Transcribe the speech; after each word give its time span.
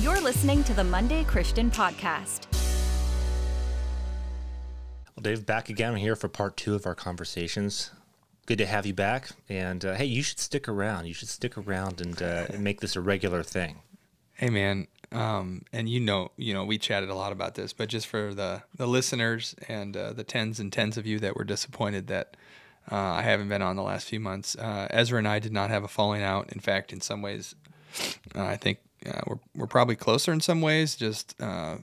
You're 0.00 0.22
listening 0.22 0.64
to 0.64 0.72
the 0.72 0.82
Monday 0.82 1.22
Christian 1.22 1.70
Podcast. 1.70 2.46
Well, 5.14 5.20
Dave, 5.20 5.44
back 5.44 5.68
again 5.68 5.94
here 5.96 6.16
for 6.16 6.28
part 6.28 6.56
two 6.56 6.74
of 6.74 6.86
our 6.86 6.94
conversations. 6.94 7.90
Good 8.46 8.56
to 8.56 8.64
have 8.64 8.86
you 8.86 8.94
back. 8.94 9.28
And 9.50 9.84
uh, 9.84 9.92
hey, 9.92 10.06
you 10.06 10.22
should 10.22 10.38
stick 10.38 10.66
around. 10.66 11.08
You 11.08 11.12
should 11.12 11.28
stick 11.28 11.58
around 11.58 12.00
and, 12.00 12.22
uh, 12.22 12.46
make 12.58 12.80
this 12.80 12.96
a 12.96 13.02
regular 13.02 13.42
thing. 13.42 13.80
Hey, 14.32 14.48
man. 14.48 14.86
Um, 15.12 15.66
and 15.74 15.90
you 15.90 16.00
know, 16.00 16.30
you 16.38 16.54
know, 16.54 16.64
we 16.64 16.78
chatted 16.78 17.10
a 17.10 17.14
lot 17.14 17.32
about 17.32 17.54
this, 17.54 17.74
but 17.74 17.90
just 17.90 18.06
for 18.06 18.32
the 18.32 18.62
the 18.74 18.86
listeners 18.86 19.54
and 19.68 19.94
uh, 19.94 20.14
the 20.14 20.24
tens 20.24 20.58
and 20.58 20.72
tens 20.72 20.96
of 20.96 21.06
you 21.06 21.18
that 21.18 21.36
were 21.36 21.44
disappointed 21.44 22.06
that 22.06 22.34
uh, 22.90 22.96
I 22.96 23.20
haven't 23.20 23.50
been 23.50 23.60
on 23.60 23.76
the 23.76 23.82
last 23.82 24.08
few 24.08 24.20
months, 24.20 24.56
uh, 24.56 24.86
Ezra 24.88 25.18
and 25.18 25.28
I 25.28 25.38
did 25.38 25.52
not 25.52 25.68
have 25.68 25.84
a 25.84 25.88
falling 25.88 26.22
out. 26.22 26.50
In 26.50 26.60
fact, 26.60 26.94
in 26.94 27.02
some 27.02 27.20
ways, 27.20 27.54
uh, 28.34 28.42
I 28.42 28.56
think 28.56 28.78
uh, 29.06 29.20
we're 29.26 29.38
we're 29.54 29.66
probably 29.66 29.96
closer 29.96 30.32
in 30.32 30.40
some 30.40 30.60
ways. 30.60 30.96
Just 30.96 31.40
uh, 31.40 31.76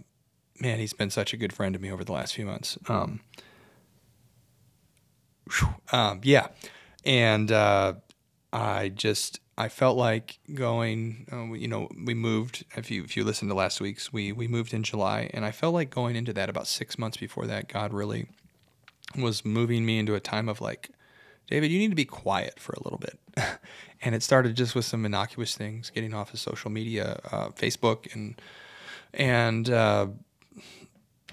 man, 0.59 0.79
he's 0.79 0.93
been 0.93 1.09
such 1.09 1.33
a 1.33 1.37
good 1.37 1.53
friend 1.53 1.73
to 1.73 1.79
me 1.79 1.91
over 1.91 2.03
the 2.03 2.11
last 2.13 2.35
few 2.35 2.45
months. 2.45 2.77
Um, 2.87 3.21
um, 5.91 6.21
yeah, 6.23 6.47
and 7.05 7.51
I 8.51 8.89
just 8.89 9.39
I 9.57 9.67
felt 9.67 9.97
like 9.97 10.39
going. 10.53 11.27
Uh, 11.31 11.53
you 11.53 11.67
know, 11.67 11.89
we 12.05 12.13
moved. 12.13 12.65
If 12.75 12.89
you 12.89 13.03
if 13.03 13.17
you 13.17 13.23
listened 13.23 13.51
to 13.51 13.55
last 13.55 13.81
week's, 13.81 14.11
we 14.11 14.31
we 14.31 14.47
moved 14.47 14.73
in 14.73 14.83
July, 14.83 15.29
and 15.33 15.43
I 15.43 15.51
felt 15.51 15.73
like 15.73 15.89
going 15.89 16.15
into 16.15 16.33
that 16.33 16.49
about 16.49 16.65
six 16.65 16.97
months 16.97 17.17
before 17.17 17.45
that, 17.47 17.67
God 17.67 17.93
really 17.93 18.27
was 19.17 19.43
moving 19.43 19.85
me 19.85 19.99
into 19.99 20.15
a 20.15 20.19
time 20.19 20.47
of 20.47 20.61
like, 20.61 20.91
David, 21.49 21.71
you 21.71 21.79
need 21.79 21.89
to 21.89 21.95
be 21.95 22.05
quiet 22.05 22.59
for 22.59 22.73
a 22.73 22.83
little 22.83 22.99
bit. 22.99 23.19
and 24.01 24.13
it 24.13 24.23
started 24.23 24.55
just 24.55 24.75
with 24.75 24.85
some 24.85 25.05
innocuous 25.05 25.55
things, 25.55 25.89
getting 25.89 26.13
off 26.13 26.33
of 26.33 26.39
social 26.39 26.69
media, 26.69 27.19
uh, 27.31 27.49
Facebook, 27.49 28.13
and 28.13 28.39
and 29.13 29.69
uh, 29.69 30.07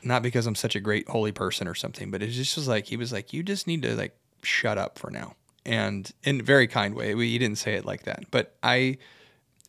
not 0.03 0.23
because 0.23 0.47
I'm 0.47 0.55
such 0.55 0.75
a 0.75 0.81
great 0.81 1.09
holy 1.09 1.33
person 1.33 1.69
or 1.69 1.75
something, 1.75 2.11
but 2.11 2.23
it 2.23 2.29
just 2.29 2.57
was 2.57 2.67
like 2.67 2.87
he 2.87 2.97
was 2.97 3.13
like, 3.13 3.33
you 3.33 3.43
just 3.43 3.67
need 3.67 3.83
to 3.83 3.95
like 3.95 4.17
shut 4.43 4.79
up 4.79 4.99
for 4.99 5.11
now 5.11 5.35
and 5.67 6.13
in 6.23 6.41
a 6.41 6.43
very 6.43 6.67
kind 6.67 6.95
way. 6.95 7.15
We, 7.15 7.31
he 7.31 7.39
didn't 7.39 7.59
say 7.59 7.75
it 7.75 7.85
like 7.85 8.05
that, 8.05 8.31
but 8.31 8.57
I 8.63 8.99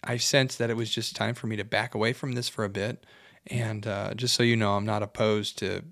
I 0.04 0.18
sensed 0.18 0.60
that 0.60 0.70
it 0.70 0.78
was 0.78 0.90
just 0.90 1.16
time 1.16 1.34
for 1.34 1.48
me 1.48 1.56
to 1.58 1.66
back 1.66 1.96
away 1.96 2.14
from 2.14 2.34
this 2.34 2.48
for 2.48 2.64
a 2.64 2.70
bit. 2.70 3.04
And 3.48 3.88
uh, 3.88 4.14
just 4.14 4.36
so 4.36 4.44
you 4.44 4.56
know, 4.56 4.76
I'm 4.76 4.86
not 4.86 5.04
opposed 5.04 5.58
to, 5.60 5.84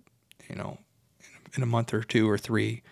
you 0.49 0.55
know, 0.55 0.77
in 1.55 1.63
a 1.63 1.65
month 1.65 1.93
or 1.93 2.01
two 2.01 2.29
or 2.29 2.37
three, 2.37 2.83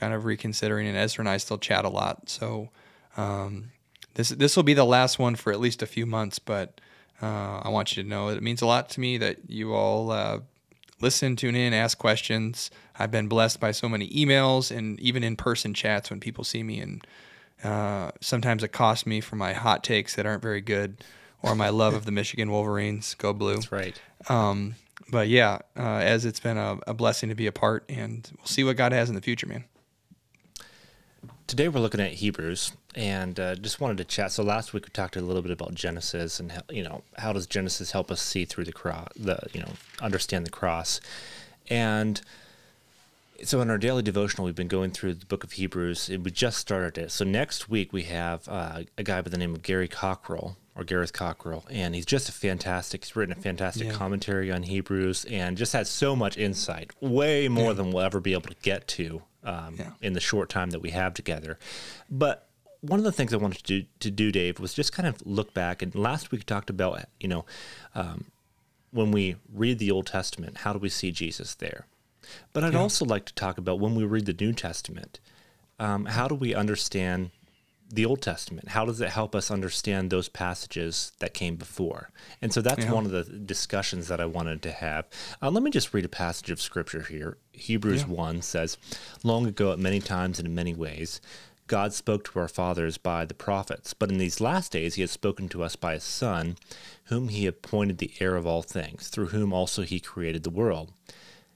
kind 0.00 0.14
of 0.14 0.24
reconsidering. 0.24 0.88
And 0.88 0.96
Ezra 0.96 1.22
and 1.22 1.28
I 1.28 1.36
still 1.36 1.58
chat 1.58 1.84
a 1.84 1.88
lot, 1.88 2.28
so 2.28 2.70
um, 3.16 3.70
this 4.14 4.30
this 4.30 4.56
will 4.56 4.64
be 4.64 4.74
the 4.74 4.84
last 4.84 5.18
one 5.18 5.36
for 5.36 5.52
at 5.52 5.60
least 5.60 5.82
a 5.82 5.86
few 5.86 6.06
months. 6.06 6.38
But 6.38 6.80
uh, 7.22 7.60
I 7.62 7.68
want 7.68 7.96
you 7.96 8.02
to 8.02 8.08
know 8.08 8.28
it 8.28 8.42
means 8.42 8.62
a 8.62 8.66
lot 8.66 8.88
to 8.90 9.00
me 9.00 9.18
that 9.18 9.38
you 9.48 9.74
all 9.74 10.10
uh, 10.10 10.40
listen, 11.00 11.36
tune 11.36 11.56
in, 11.56 11.72
ask 11.72 11.98
questions. 11.98 12.70
I've 12.98 13.10
been 13.10 13.28
blessed 13.28 13.60
by 13.60 13.72
so 13.72 13.88
many 13.88 14.08
emails 14.10 14.74
and 14.74 15.00
even 15.00 15.24
in 15.24 15.36
person 15.36 15.74
chats 15.74 16.10
when 16.10 16.20
people 16.20 16.44
see 16.44 16.62
me. 16.62 16.80
And 16.80 17.06
uh, 17.64 18.12
sometimes 18.20 18.62
it 18.62 18.72
costs 18.72 19.06
me 19.06 19.20
for 19.20 19.36
my 19.36 19.52
hot 19.52 19.82
takes 19.82 20.14
that 20.14 20.26
aren't 20.26 20.42
very 20.42 20.60
good 20.60 21.02
or 21.42 21.54
my 21.54 21.70
love 21.70 21.94
of 21.94 22.04
the 22.04 22.12
Michigan 22.12 22.50
Wolverines. 22.50 23.14
Go 23.14 23.32
blue. 23.32 23.54
That's 23.54 23.72
right. 23.72 24.00
Um, 24.28 24.74
but 25.10 25.28
yeah, 25.28 25.58
uh, 25.76 26.00
as 26.02 26.24
it's 26.24 26.40
been 26.40 26.58
a, 26.58 26.78
a 26.86 26.94
blessing 26.94 27.30
to 27.30 27.34
be 27.34 27.46
a 27.46 27.52
part, 27.52 27.84
and 27.88 28.30
we'll 28.36 28.46
see 28.46 28.62
what 28.62 28.76
God 28.76 28.92
has 28.92 29.08
in 29.08 29.14
the 29.14 29.22
future, 29.22 29.46
man. 29.46 29.64
Today 31.50 31.66
we're 31.66 31.80
looking 31.80 31.98
at 31.98 32.12
Hebrews, 32.12 32.70
and 32.94 33.40
uh, 33.40 33.56
just 33.56 33.80
wanted 33.80 33.98
to 33.98 34.04
chat. 34.04 34.30
So 34.30 34.44
last 34.44 34.72
week 34.72 34.84
we 34.84 34.90
talked 34.90 35.16
a 35.16 35.20
little 35.20 35.42
bit 35.42 35.50
about 35.50 35.74
Genesis, 35.74 36.38
and 36.38 36.52
how, 36.52 36.60
you 36.70 36.84
know 36.84 37.02
how 37.18 37.32
does 37.32 37.48
Genesis 37.48 37.90
help 37.90 38.12
us 38.12 38.22
see 38.22 38.44
through 38.44 38.66
the 38.66 38.72
cross, 38.72 39.08
the 39.16 39.36
you 39.52 39.58
know 39.58 39.72
understand 40.00 40.46
the 40.46 40.50
cross, 40.50 41.00
and 41.68 42.20
so 43.42 43.60
in 43.60 43.68
our 43.68 43.78
daily 43.78 44.04
devotional 44.04 44.44
we've 44.44 44.54
been 44.54 44.68
going 44.68 44.92
through 44.92 45.14
the 45.14 45.26
book 45.26 45.42
of 45.42 45.50
Hebrews. 45.50 46.08
We 46.08 46.30
just 46.30 46.58
started 46.58 46.96
it. 46.96 47.10
So 47.10 47.24
next 47.24 47.68
week 47.68 47.92
we 47.92 48.04
have 48.04 48.48
uh, 48.48 48.82
a 48.96 49.02
guy 49.02 49.20
by 49.20 49.28
the 49.28 49.36
name 49.36 49.52
of 49.52 49.62
Gary 49.62 49.88
Cockerill 49.88 50.54
or 50.76 50.84
Gareth 50.84 51.12
Cockerill, 51.12 51.64
and 51.68 51.96
he's 51.96 52.06
just 52.06 52.28
a 52.28 52.32
fantastic. 52.32 53.04
He's 53.04 53.16
written 53.16 53.36
a 53.36 53.40
fantastic 53.40 53.88
yeah. 53.88 53.94
commentary 53.94 54.52
on 54.52 54.62
Hebrews, 54.62 55.24
and 55.24 55.56
just 55.56 55.72
has 55.72 55.90
so 55.90 56.14
much 56.14 56.38
insight, 56.38 56.92
way 57.00 57.48
more 57.48 57.70
yeah. 57.70 57.72
than 57.72 57.90
we'll 57.90 58.04
ever 58.04 58.20
be 58.20 58.34
able 58.34 58.50
to 58.50 58.56
get 58.62 58.86
to 58.86 59.22
um, 59.44 59.76
yeah. 59.78 59.90
in 60.00 60.12
the 60.12 60.20
short 60.20 60.48
time 60.48 60.70
that 60.70 60.80
we 60.80 60.90
have 60.90 61.14
together. 61.14 61.58
But 62.10 62.48
one 62.80 62.98
of 62.98 63.04
the 63.04 63.12
things 63.12 63.34
I 63.34 63.36
wanted 63.36 63.58
to 63.58 63.80
do, 63.80 63.86
to 64.00 64.10
do, 64.10 64.32
Dave, 64.32 64.58
was 64.58 64.74
just 64.74 64.92
kind 64.92 65.06
of 65.08 65.24
look 65.26 65.52
back. 65.54 65.82
And 65.82 65.94
last 65.94 66.30
week 66.30 66.40
we 66.40 66.44
talked 66.44 66.70
about, 66.70 67.04
you 67.18 67.28
know, 67.28 67.44
um, 67.94 68.26
when 68.90 69.12
we 69.12 69.36
read 69.52 69.78
the 69.78 69.90
Old 69.90 70.06
Testament, 70.06 70.58
how 70.58 70.72
do 70.72 70.78
we 70.78 70.88
see 70.88 71.12
Jesus 71.12 71.54
there? 71.54 71.86
But 72.52 72.64
I'd 72.64 72.72
yeah. 72.72 72.80
also 72.80 73.04
like 73.04 73.24
to 73.26 73.34
talk 73.34 73.58
about 73.58 73.80
when 73.80 73.94
we 73.94 74.04
read 74.04 74.26
the 74.26 74.36
New 74.38 74.52
Testament, 74.52 75.20
um, 75.78 76.06
how 76.06 76.28
do 76.28 76.34
we 76.34 76.54
understand 76.54 77.30
the 77.92 78.06
Old 78.06 78.22
Testament? 78.22 78.68
How 78.68 78.84
does 78.84 79.00
it 79.00 79.10
help 79.10 79.34
us 79.34 79.50
understand 79.50 80.10
those 80.10 80.28
passages 80.28 81.12
that 81.18 81.34
came 81.34 81.56
before? 81.56 82.10
And 82.40 82.52
so 82.52 82.62
that's 82.62 82.84
yeah. 82.84 82.92
one 82.92 83.04
of 83.04 83.12
the 83.12 83.24
discussions 83.24 84.08
that 84.08 84.20
I 84.20 84.26
wanted 84.26 84.62
to 84.62 84.72
have. 84.72 85.06
Uh, 85.42 85.50
let 85.50 85.62
me 85.62 85.70
just 85.70 85.92
read 85.92 86.04
a 86.04 86.08
passage 86.08 86.50
of 86.50 86.60
scripture 86.60 87.02
here. 87.02 87.36
Hebrews 87.52 88.02
yeah. 88.02 88.14
1 88.14 88.42
says, 88.42 88.78
Long 89.22 89.46
ago, 89.46 89.72
at 89.72 89.78
many 89.78 90.00
times 90.00 90.38
and 90.38 90.46
in 90.46 90.54
many 90.54 90.74
ways, 90.74 91.20
God 91.66 91.92
spoke 91.92 92.24
to 92.24 92.38
our 92.40 92.48
fathers 92.48 92.98
by 92.98 93.24
the 93.24 93.34
prophets, 93.34 93.94
but 93.94 94.10
in 94.10 94.18
these 94.18 94.40
last 94.40 94.72
days 94.72 94.96
he 94.96 95.02
has 95.02 95.12
spoken 95.12 95.48
to 95.50 95.62
us 95.62 95.76
by 95.76 95.94
his 95.94 96.02
Son, 96.02 96.56
whom 97.04 97.28
he 97.28 97.46
appointed 97.46 97.98
the 97.98 98.12
heir 98.18 98.34
of 98.34 98.44
all 98.44 98.62
things, 98.62 99.06
through 99.06 99.26
whom 99.26 99.52
also 99.52 99.82
he 99.82 100.00
created 100.00 100.42
the 100.42 100.50
world. 100.50 100.92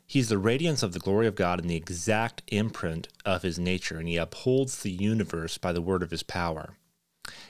He's 0.07 0.29
the 0.29 0.39
radiance 0.39 0.83
of 0.83 0.93
the 0.93 0.99
glory 0.99 1.27
of 1.27 1.35
God 1.35 1.61
and 1.61 1.69
the 1.69 1.77
exact 1.77 2.43
imprint 2.49 3.09
of 3.25 3.43
his 3.43 3.59
nature, 3.59 3.99
and 3.99 4.09
he 4.09 4.17
upholds 4.17 4.83
the 4.83 4.91
universe 4.91 5.59
by 5.59 5.73
the 5.73 5.83
word 5.83 6.03
of 6.03 6.11
his 6.11 6.23
power. 6.23 6.75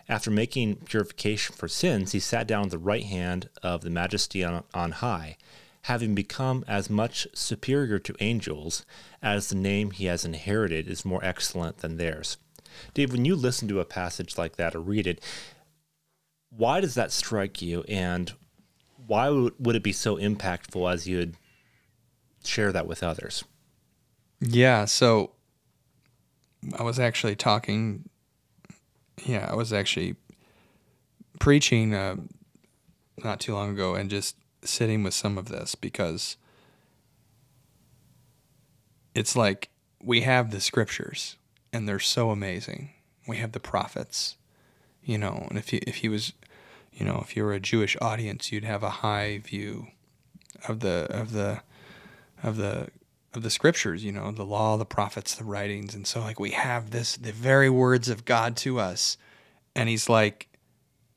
After 0.08 0.30
making 0.30 0.76
purification 0.76 1.54
for 1.56 1.66
sins, 1.66 2.12
he 2.12 2.20
sat 2.20 2.46
down 2.46 2.66
at 2.66 2.70
the 2.70 2.78
right 2.78 3.04
hand 3.04 3.48
of 3.62 3.80
the 3.80 3.90
majesty 3.90 4.44
on, 4.44 4.62
on 4.72 4.92
high, 4.92 5.36
having 5.82 6.14
become 6.14 6.64
as 6.68 6.88
much 6.88 7.26
superior 7.34 7.98
to 7.98 8.14
angels 8.20 8.86
as 9.20 9.48
the 9.48 9.56
name 9.56 9.90
he 9.90 10.06
has 10.06 10.24
inherited 10.24 10.88
is 10.88 11.04
more 11.04 11.24
excellent 11.24 11.78
than 11.78 11.96
theirs. 11.96 12.36
Dave, 12.94 13.12
when 13.12 13.24
you 13.24 13.34
listen 13.34 13.68
to 13.68 13.80
a 13.80 13.84
passage 13.84 14.38
like 14.38 14.56
that 14.56 14.74
or 14.74 14.80
read 14.80 15.06
it, 15.06 15.22
why 16.50 16.80
does 16.80 16.94
that 16.94 17.10
strike 17.10 17.60
you, 17.60 17.84
and 17.88 18.32
why 19.06 19.28
would 19.28 19.76
it 19.76 19.82
be 19.82 19.92
so 19.92 20.16
impactful 20.16 20.92
as 20.92 21.08
you'd 21.08 21.36
share 22.44 22.72
that 22.72 22.86
with 22.86 23.02
others. 23.02 23.44
Yeah. 24.40 24.84
So 24.84 25.32
I 26.78 26.82
was 26.82 26.98
actually 26.98 27.36
talking. 27.36 28.08
Yeah, 29.24 29.48
I 29.50 29.54
was 29.54 29.72
actually 29.72 30.16
preaching 31.38 31.94
uh, 31.94 32.16
not 33.22 33.40
too 33.40 33.54
long 33.54 33.70
ago 33.70 33.94
and 33.94 34.10
just 34.10 34.36
sitting 34.62 35.02
with 35.02 35.14
some 35.14 35.38
of 35.38 35.48
this 35.48 35.74
because 35.74 36.36
it's 39.14 39.36
like 39.36 39.70
we 40.02 40.22
have 40.22 40.50
the 40.50 40.60
scriptures 40.60 41.36
and 41.72 41.88
they're 41.88 41.98
so 41.98 42.30
amazing. 42.30 42.90
We 43.26 43.38
have 43.38 43.52
the 43.52 43.60
prophets, 43.60 44.36
you 45.02 45.16
know, 45.16 45.46
and 45.48 45.58
if 45.58 45.70
he, 45.70 45.78
if 45.78 45.96
he 45.96 46.08
was, 46.08 46.32
you 46.92 47.06
know, 47.06 47.20
if 47.22 47.36
you 47.36 47.44
were 47.44 47.52
a 47.52 47.60
Jewish 47.60 47.96
audience, 48.00 48.52
you'd 48.52 48.64
have 48.64 48.82
a 48.82 48.90
high 48.90 49.38
view 49.38 49.88
of 50.68 50.80
the 50.80 51.06
of 51.10 51.32
the 51.32 51.62
of 52.44 52.56
the 52.58 52.88
of 53.32 53.42
the 53.42 53.50
scriptures, 53.50 54.04
you 54.04 54.12
know, 54.12 54.30
the 54.30 54.44
law, 54.44 54.76
the 54.76 54.84
prophets, 54.84 55.34
the 55.34 55.44
writings. 55.44 55.94
And 55.94 56.06
so 56.06 56.20
like 56.20 56.38
we 56.38 56.52
have 56.52 56.90
this 56.90 57.16
the 57.16 57.32
very 57.32 57.68
words 57.68 58.08
of 58.08 58.24
God 58.24 58.56
to 58.58 58.78
us. 58.78 59.16
And 59.74 59.88
he's 59.88 60.08
like, 60.08 60.48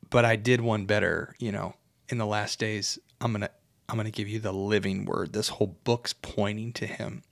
but 0.09 0.25
I 0.25 0.35
did 0.35 0.61
one 0.61 0.85
better, 0.85 1.35
you 1.37 1.51
know, 1.51 1.75
in 2.09 2.17
the 2.17 2.25
last 2.25 2.57
days, 2.57 2.97
I'm 3.21 3.33
going 3.33 3.41
to 3.41 3.51
I'm 3.89 3.95
going 3.95 4.05
to 4.05 4.11
give 4.11 4.27
you 4.27 4.39
the 4.39 4.51
living 4.51 5.05
word. 5.05 5.33
This 5.33 5.49
whole 5.49 5.77
book's 5.83 6.13
pointing 6.13 6.73
to 6.73 6.87
him. 6.87 7.23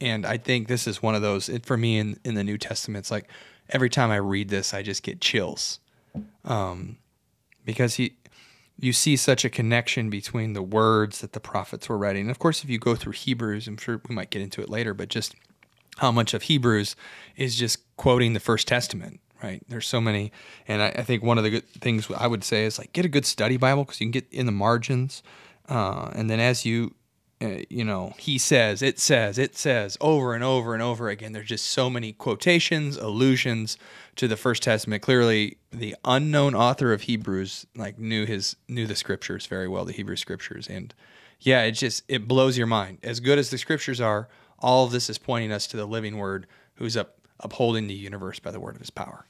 And 0.00 0.24
I 0.26 0.36
think 0.36 0.68
this 0.68 0.86
is 0.86 1.02
one 1.02 1.14
of 1.14 1.22
those 1.22 1.48
it, 1.48 1.64
for 1.64 1.76
me 1.76 1.98
in 1.98 2.18
in 2.24 2.34
the 2.34 2.44
New 2.44 2.58
Testament. 2.58 3.04
It's 3.04 3.10
like 3.10 3.30
every 3.70 3.88
time 3.88 4.10
I 4.10 4.16
read 4.16 4.48
this, 4.48 4.74
I 4.74 4.82
just 4.82 5.02
get 5.02 5.20
chills. 5.20 5.78
Um 6.44 6.98
because 7.64 7.94
he 7.94 8.16
you 8.78 8.92
see 8.92 9.16
such 9.16 9.44
a 9.44 9.50
connection 9.50 10.08
between 10.08 10.52
the 10.52 10.62
words 10.62 11.20
that 11.20 11.32
the 11.32 11.40
prophets 11.40 11.88
were 11.88 11.98
writing. 11.98 12.22
And 12.22 12.30
of 12.30 12.38
course, 12.38 12.62
if 12.62 12.70
you 12.70 12.78
go 12.78 12.94
through 12.94 13.12
Hebrews, 13.12 13.66
I'm 13.66 13.76
sure 13.76 14.00
we 14.08 14.14
might 14.14 14.30
get 14.30 14.42
into 14.42 14.60
it 14.60 14.68
later, 14.68 14.94
but 14.94 15.08
just 15.08 15.34
how 15.98 16.12
much 16.12 16.32
of 16.32 16.42
Hebrews 16.42 16.94
is 17.36 17.56
just 17.56 17.80
quoting 17.96 18.32
the 18.32 18.40
First 18.40 18.68
Testament, 18.68 19.20
right? 19.42 19.60
There's 19.68 19.86
so 19.86 20.00
many. 20.00 20.30
And 20.68 20.80
I, 20.80 20.88
I 20.90 21.02
think 21.02 21.22
one 21.22 21.38
of 21.38 21.44
the 21.44 21.50
good 21.50 21.68
things 21.68 22.08
I 22.16 22.28
would 22.28 22.44
say 22.44 22.64
is 22.64 22.78
like 22.78 22.92
get 22.92 23.04
a 23.04 23.08
good 23.08 23.26
study 23.26 23.56
Bible 23.56 23.84
because 23.84 24.00
you 24.00 24.06
can 24.06 24.12
get 24.12 24.26
in 24.30 24.46
the 24.46 24.52
margins. 24.52 25.22
Uh, 25.68 26.10
and 26.14 26.30
then 26.30 26.38
as 26.38 26.64
you 26.64 26.94
uh, 27.40 27.58
you 27.68 27.84
know, 27.84 28.14
he 28.18 28.36
says, 28.36 28.82
it 28.82 28.98
says, 28.98 29.38
it 29.38 29.56
says 29.56 29.96
over 30.00 30.34
and 30.34 30.42
over 30.42 30.74
and 30.74 30.82
over 30.82 31.08
again. 31.08 31.32
There's 31.32 31.48
just 31.48 31.66
so 31.66 31.88
many 31.88 32.12
quotations, 32.12 32.96
allusions 32.96 33.78
to 34.16 34.26
the 34.26 34.36
First 34.36 34.64
Testament. 34.64 35.02
Clearly, 35.02 35.58
the 35.70 35.94
unknown 36.04 36.54
author 36.56 36.92
of 36.92 37.02
Hebrews 37.02 37.64
like 37.76 37.98
knew 37.98 38.26
his 38.26 38.56
knew 38.66 38.86
the 38.86 38.96
scriptures 38.96 39.46
very 39.46 39.68
well, 39.68 39.84
the 39.84 39.92
Hebrew 39.92 40.16
scriptures, 40.16 40.66
and 40.66 40.92
yeah, 41.38 41.62
it 41.62 41.72
just 41.72 42.02
it 42.08 42.26
blows 42.26 42.58
your 42.58 42.66
mind. 42.66 42.98
As 43.04 43.20
good 43.20 43.38
as 43.38 43.50
the 43.50 43.58
scriptures 43.58 44.00
are, 44.00 44.28
all 44.58 44.84
of 44.84 44.90
this 44.90 45.08
is 45.08 45.18
pointing 45.18 45.52
us 45.52 45.68
to 45.68 45.76
the 45.76 45.86
living 45.86 46.16
Word, 46.16 46.46
who's 46.74 46.96
up 46.96 47.20
upholding 47.38 47.86
the 47.86 47.94
universe 47.94 48.40
by 48.40 48.50
the 48.50 48.58
word 48.58 48.74
of 48.74 48.80
His 48.80 48.90
power. 48.90 49.26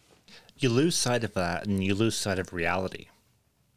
You 0.56 0.70
lose 0.70 0.96
sight 0.96 1.24
of 1.24 1.34
that, 1.34 1.66
and 1.66 1.84
you 1.84 1.94
lose 1.94 2.16
sight 2.16 2.38
of 2.38 2.54
reality. 2.54 3.08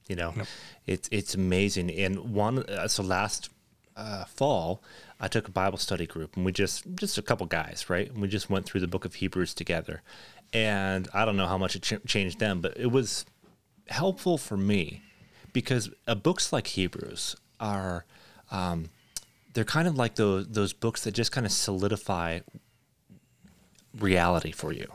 You 0.07 0.16
know, 0.16 0.33
yep. 0.38 0.48
it's 0.88 1.10
it's 1.12 1.36
amazing. 1.36 1.92
And 1.92 2.33
one, 2.33 2.60
uh, 2.60 2.88
so 2.88 3.04
last 3.04 3.50
uh, 3.95 4.25
fall, 4.25 4.81
I 5.19 5.27
took 5.27 5.47
a 5.47 5.51
Bible 5.51 5.77
study 5.77 6.05
group, 6.05 6.35
and 6.35 6.45
we 6.45 6.51
just 6.51 6.83
just 6.95 7.17
a 7.17 7.21
couple 7.21 7.45
guys, 7.45 7.89
right? 7.89 8.09
And 8.09 8.21
we 8.21 8.27
just 8.27 8.49
went 8.49 8.65
through 8.65 8.81
the 8.81 8.88
Book 8.88 9.05
of 9.05 9.15
Hebrews 9.15 9.53
together. 9.53 10.01
And 10.53 11.07
I 11.13 11.25
don't 11.25 11.38
know 11.38 11.47
how 11.47 11.57
much 11.57 11.75
it 11.75 11.81
ch- 11.81 12.05
changed 12.05 12.39
them, 12.39 12.61
but 12.61 12.77
it 12.77 12.91
was 12.91 13.25
helpful 13.88 14.38
for 14.38 14.57
me 14.57 15.01
because 15.53 15.89
uh, 16.07 16.15
books 16.15 16.51
like 16.51 16.67
Hebrews 16.67 17.35
are 17.59 18.05
um, 18.51 18.89
they're 19.53 19.63
kind 19.63 19.88
of 19.88 19.97
like 19.97 20.15
those 20.15 20.47
those 20.47 20.73
books 20.73 21.03
that 21.03 21.11
just 21.11 21.31
kind 21.31 21.45
of 21.45 21.51
solidify 21.51 22.39
reality 23.97 24.51
for 24.51 24.71
you. 24.71 24.87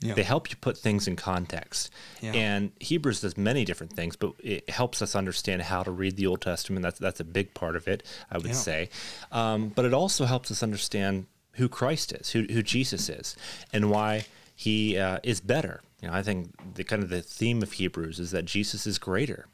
Yeah. 0.00 0.14
They 0.14 0.22
help 0.22 0.50
you 0.50 0.56
put 0.56 0.76
things 0.76 1.08
in 1.08 1.16
context. 1.16 1.90
Yeah. 2.20 2.32
And 2.32 2.72
Hebrews 2.80 3.20
does 3.20 3.36
many 3.36 3.64
different 3.64 3.92
things, 3.92 4.16
but 4.16 4.32
it 4.38 4.68
helps 4.68 5.00
us 5.00 5.14
understand 5.14 5.62
how 5.62 5.82
to 5.82 5.90
read 5.90 6.16
the 6.16 6.26
Old 6.26 6.40
Testament. 6.42 6.82
That's 6.82 6.98
that's 6.98 7.20
a 7.20 7.24
big 7.24 7.54
part 7.54 7.76
of 7.76 7.88
it, 7.88 8.02
I 8.30 8.38
would 8.38 8.48
yeah. 8.48 8.52
say. 8.52 8.90
Um, 9.32 9.68
but 9.68 9.84
it 9.84 9.94
also 9.94 10.24
helps 10.24 10.50
us 10.50 10.62
understand 10.62 11.26
who 11.52 11.68
Christ 11.68 12.12
is, 12.12 12.30
who 12.30 12.42
who 12.50 12.62
Jesus 12.62 13.08
is, 13.08 13.36
and 13.72 13.90
why 13.90 14.26
he 14.54 14.98
uh, 14.98 15.18
is 15.22 15.40
better. 15.40 15.82
You 16.02 16.08
know, 16.08 16.14
I 16.14 16.22
think 16.22 16.74
the 16.74 16.84
kind 16.84 17.02
of 17.02 17.08
the 17.08 17.22
theme 17.22 17.62
of 17.62 17.72
Hebrews 17.72 18.18
is 18.18 18.30
that 18.32 18.44
Jesus 18.44 18.86
is 18.86 18.98
greater, 18.98 19.46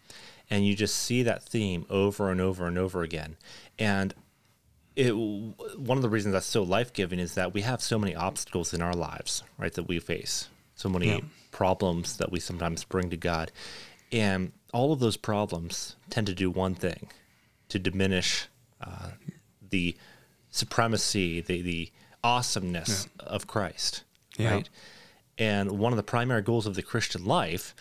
and 0.48 0.66
you 0.66 0.74
just 0.74 0.96
see 0.96 1.22
that 1.22 1.42
theme 1.42 1.86
over 1.88 2.30
and 2.30 2.40
over 2.40 2.66
and 2.66 2.76
over 2.76 3.02
again. 3.02 3.36
And 3.78 4.14
it, 4.96 5.12
one 5.12 5.98
of 5.98 6.02
the 6.02 6.08
reasons 6.08 6.32
that's 6.32 6.46
so 6.46 6.62
life 6.62 6.92
giving 6.92 7.18
is 7.18 7.34
that 7.34 7.54
we 7.54 7.62
have 7.62 7.80
so 7.80 7.98
many 7.98 8.14
obstacles 8.14 8.74
in 8.74 8.82
our 8.82 8.94
lives, 8.94 9.42
right? 9.58 9.72
That 9.72 9.88
we 9.88 9.98
face, 10.00 10.48
so 10.74 10.88
many 10.88 11.08
yeah. 11.08 11.20
problems 11.50 12.16
that 12.16 12.32
we 12.32 12.40
sometimes 12.40 12.84
bring 12.84 13.10
to 13.10 13.16
God, 13.16 13.52
and 14.12 14.52
all 14.72 14.92
of 14.92 15.00
those 15.00 15.16
problems 15.16 15.96
tend 16.10 16.26
to 16.26 16.34
do 16.34 16.50
one 16.50 16.74
thing: 16.74 17.08
to 17.68 17.78
diminish 17.78 18.48
uh, 18.80 19.10
the 19.68 19.96
supremacy, 20.50 21.40
the 21.40 21.62
the 21.62 21.92
awesomeness 22.22 23.08
yeah. 23.18 23.26
of 23.26 23.46
Christ, 23.46 24.04
yeah. 24.36 24.54
right? 24.54 24.68
And 25.38 25.78
one 25.78 25.92
of 25.92 25.96
the 25.96 26.02
primary 26.02 26.42
goals 26.42 26.66
of 26.66 26.74
the 26.74 26.82
Christian 26.82 27.24
life 27.24 27.74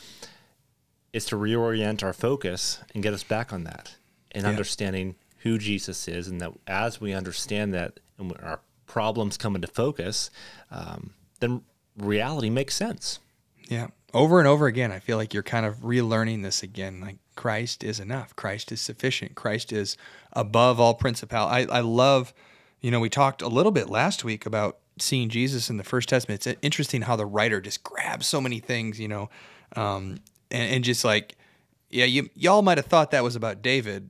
is 1.12 1.26
to 1.26 1.36
reorient 1.36 2.04
our 2.04 2.14
focus 2.14 2.80
and 2.94 3.04
get 3.04 3.14
us 3.14 3.24
back 3.24 3.52
on 3.52 3.66
that 3.66 3.96
and 4.32 4.46
understanding 4.46 5.16
who 5.40 5.58
Jesus 5.58 6.08
is, 6.08 6.28
and 6.28 6.42
that 6.42 6.52
as 6.68 7.00
we 7.00 7.14
understand 7.14 7.74
that 7.74 8.00
and 8.18 8.34
our 8.44 8.60
problems 8.86 9.38
come 9.38 9.56
into 9.56 9.68
focus, 9.68 10.30
um, 10.72 11.14
then 11.40 11.62
reality 11.98 12.50
makes 12.50 12.76
sense. 12.76 13.20
Yeah. 13.68 13.88
Over 14.14 14.40
and 14.40 14.48
over 14.48 14.66
again, 14.66 14.92
I 14.92 15.00
feel 15.00 15.18
like 15.18 15.34
you're 15.34 15.44
kind 15.44 15.66
of 15.66 15.78
relearning 15.78 16.42
this 16.44 16.64
again. 16.64 17.00
Like 17.00 17.18
Christ 17.36 17.84
is 17.84 18.00
enough. 18.00 18.36
Christ 18.36 18.72
is 18.72 18.82
sufficient. 18.82 19.36
Christ 19.36 19.72
is 19.72 19.96
above 20.34 20.80
all 20.80 20.96
principal. 20.96 21.38
I, 21.38 21.68
I 21.70 21.82
love, 21.82 22.34
you 22.82 22.90
know, 22.90 23.00
we 23.00 23.10
talked 23.10 23.42
a 23.42 23.48
little 23.48 23.72
bit 23.72 23.90
last 23.90 24.24
week 24.24 24.46
about 24.46 24.80
seeing 24.98 25.30
Jesus 25.30 25.70
in 25.70 25.78
the 25.78 25.84
First 25.84 26.10
Testament. 26.10 26.46
It's 26.46 26.60
interesting 26.62 27.04
how 27.04 27.16
the 27.16 27.26
writer 27.26 27.62
just 27.62 27.84
grabs 27.84 28.26
so 28.26 28.42
many 28.42 28.60
things, 28.60 29.00
you 29.00 29.08
know, 29.08 29.30
um, 29.76 30.18
and, 30.50 30.74
and 30.74 30.84
just 30.84 31.06
like, 31.06 31.38
yeah, 31.92 32.06
you 32.06 32.30
y'all 32.36 32.62
might 32.62 32.78
have 32.78 32.88
thought 32.88 33.12
that 33.12 33.24
was 33.24 33.36
about 33.36 33.62
David, 33.62 34.10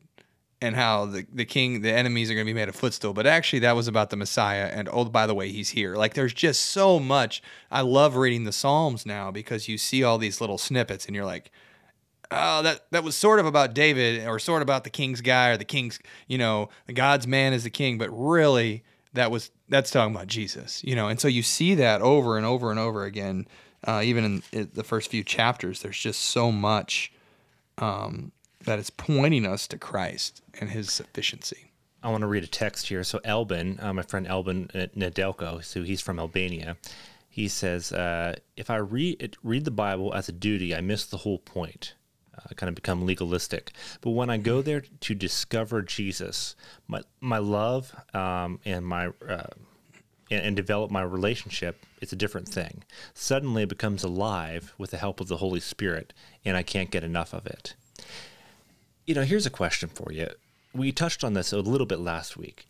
and 0.61 0.75
how 0.75 1.05
the, 1.05 1.25
the 1.31 1.45
king, 1.45 1.81
the 1.81 1.91
enemies 1.91 2.29
are 2.29 2.33
going 2.33 2.45
to 2.45 2.49
be 2.49 2.53
made 2.59 2.67
a 2.67 2.73
footstool. 2.73 3.13
But 3.13 3.25
actually, 3.25 3.59
that 3.59 3.75
was 3.75 3.87
about 3.87 4.09
the 4.09 4.17
Messiah. 4.17 4.65
And 4.65 4.89
oh, 4.91 5.05
by 5.05 5.25
the 5.25 5.33
way, 5.33 5.49
he's 5.49 5.69
here. 5.69 5.95
Like, 5.95 6.13
there's 6.15 6.33
just 6.33 6.61
so 6.67 6.99
much. 6.99 7.41
I 7.71 7.81
love 7.81 8.15
reading 8.15 8.43
the 8.43 8.51
Psalms 8.51 9.05
now 9.05 9.31
because 9.31 9.69
you 9.69 9.77
see 9.77 10.03
all 10.03 10.17
these 10.17 10.41
little 10.41 10.57
snippets 10.57 11.05
and 11.05 11.15
you're 11.15 11.25
like, 11.25 11.51
oh, 12.29 12.61
that, 12.63 12.91
that 12.91 13.03
was 13.03 13.15
sort 13.15 13.39
of 13.39 13.45
about 13.45 13.73
David 13.73 14.27
or 14.27 14.37
sort 14.37 14.61
of 14.61 14.65
about 14.65 14.83
the 14.83 14.89
king's 14.89 15.21
guy 15.21 15.49
or 15.49 15.57
the 15.57 15.65
king's, 15.65 15.97
you 16.27 16.37
know, 16.37 16.69
God's 16.93 17.25
man 17.25 17.53
is 17.53 17.63
the 17.63 17.69
king. 17.69 17.97
But 17.97 18.09
really, 18.09 18.83
that 19.13 19.31
was, 19.31 19.51
that's 19.69 19.91
talking 19.91 20.13
about 20.13 20.27
Jesus, 20.27 20.83
you 20.83 20.95
know. 20.95 21.07
And 21.07 21.21
so 21.21 21.29
you 21.29 21.41
see 21.41 21.75
that 21.75 22.01
over 22.01 22.35
and 22.35 22.45
over 22.45 22.69
and 22.69 22.79
over 22.79 23.05
again. 23.05 23.47
Uh, 23.87 24.01
even 24.03 24.43
in, 24.51 24.69
the 24.73 24.83
first 24.83 25.09
few 25.09 25.23
chapters, 25.23 25.81
there's 25.81 25.97
just 25.97 26.19
so 26.19 26.51
much. 26.51 27.13
Um, 27.77 28.33
that 28.69 28.77
is 28.77 28.91
pointing 28.91 29.47
us 29.47 29.67
to 29.67 29.79
Christ 29.79 30.43
and 30.59 30.69
his 30.69 30.91
sufficiency. 30.91 31.71
I 32.03 32.11
want 32.11 32.21
to 32.21 32.27
read 32.27 32.43
a 32.43 32.47
text 32.47 32.87
here. 32.87 33.03
So 33.03 33.19
Elbin, 33.23 33.79
uh, 33.81 33.91
my 33.93 34.03
friend 34.03 34.27
Elbin 34.27 34.67
Nedelko, 34.67 35.63
so 35.63 35.81
he's 35.81 36.01
from 36.01 36.19
Albania. 36.19 36.77
He 37.27 37.47
says, 37.47 37.91
uh, 37.91 38.35
"If 38.55 38.69
I 38.69 38.75
read 38.75 39.37
read 39.41 39.65
the 39.65 39.71
Bible 39.71 40.13
as 40.13 40.29
a 40.29 40.31
duty, 40.31 40.75
I 40.75 40.81
miss 40.81 41.07
the 41.07 41.17
whole 41.17 41.39
point. 41.39 41.95
Uh, 42.37 42.53
kind 42.55 42.67
of 42.69 42.75
become 42.75 43.07
legalistic. 43.07 43.71
But 44.01 44.11
when 44.11 44.29
I 44.29 44.37
go 44.37 44.61
there 44.61 44.81
to 44.81 45.15
discover 45.15 45.81
Jesus, 45.81 46.55
my 46.87 47.01
my 47.19 47.39
love 47.39 47.95
um, 48.13 48.59
and 48.65 48.85
my 48.85 49.07
uh, 49.27 49.47
and 50.29 50.55
develop 50.55 50.91
my 50.91 51.01
relationship, 51.01 51.87
it's 52.01 52.13
a 52.13 52.15
different 52.23 52.47
thing. 52.47 52.83
Suddenly, 53.15 53.63
it 53.63 53.69
becomes 53.69 54.03
alive 54.03 54.75
with 54.77 54.91
the 54.91 54.97
help 54.97 55.19
of 55.19 55.27
the 55.27 55.37
Holy 55.37 55.59
Spirit, 55.59 56.13
and 56.45 56.55
I 56.55 56.61
can't 56.61 56.91
get 56.91 57.03
enough 57.03 57.33
of 57.33 57.47
it." 57.47 57.73
You 59.09 59.15
know, 59.15 59.23
here's 59.23 59.47
a 59.47 59.49
question 59.49 59.89
for 59.89 60.11
you. 60.11 60.27
We 60.71 60.91
touched 60.91 61.23
on 61.23 61.33
this 61.33 61.51
a 61.51 61.57
little 61.57 61.87
bit 61.87 61.99
last 61.99 62.37
week, 62.37 62.67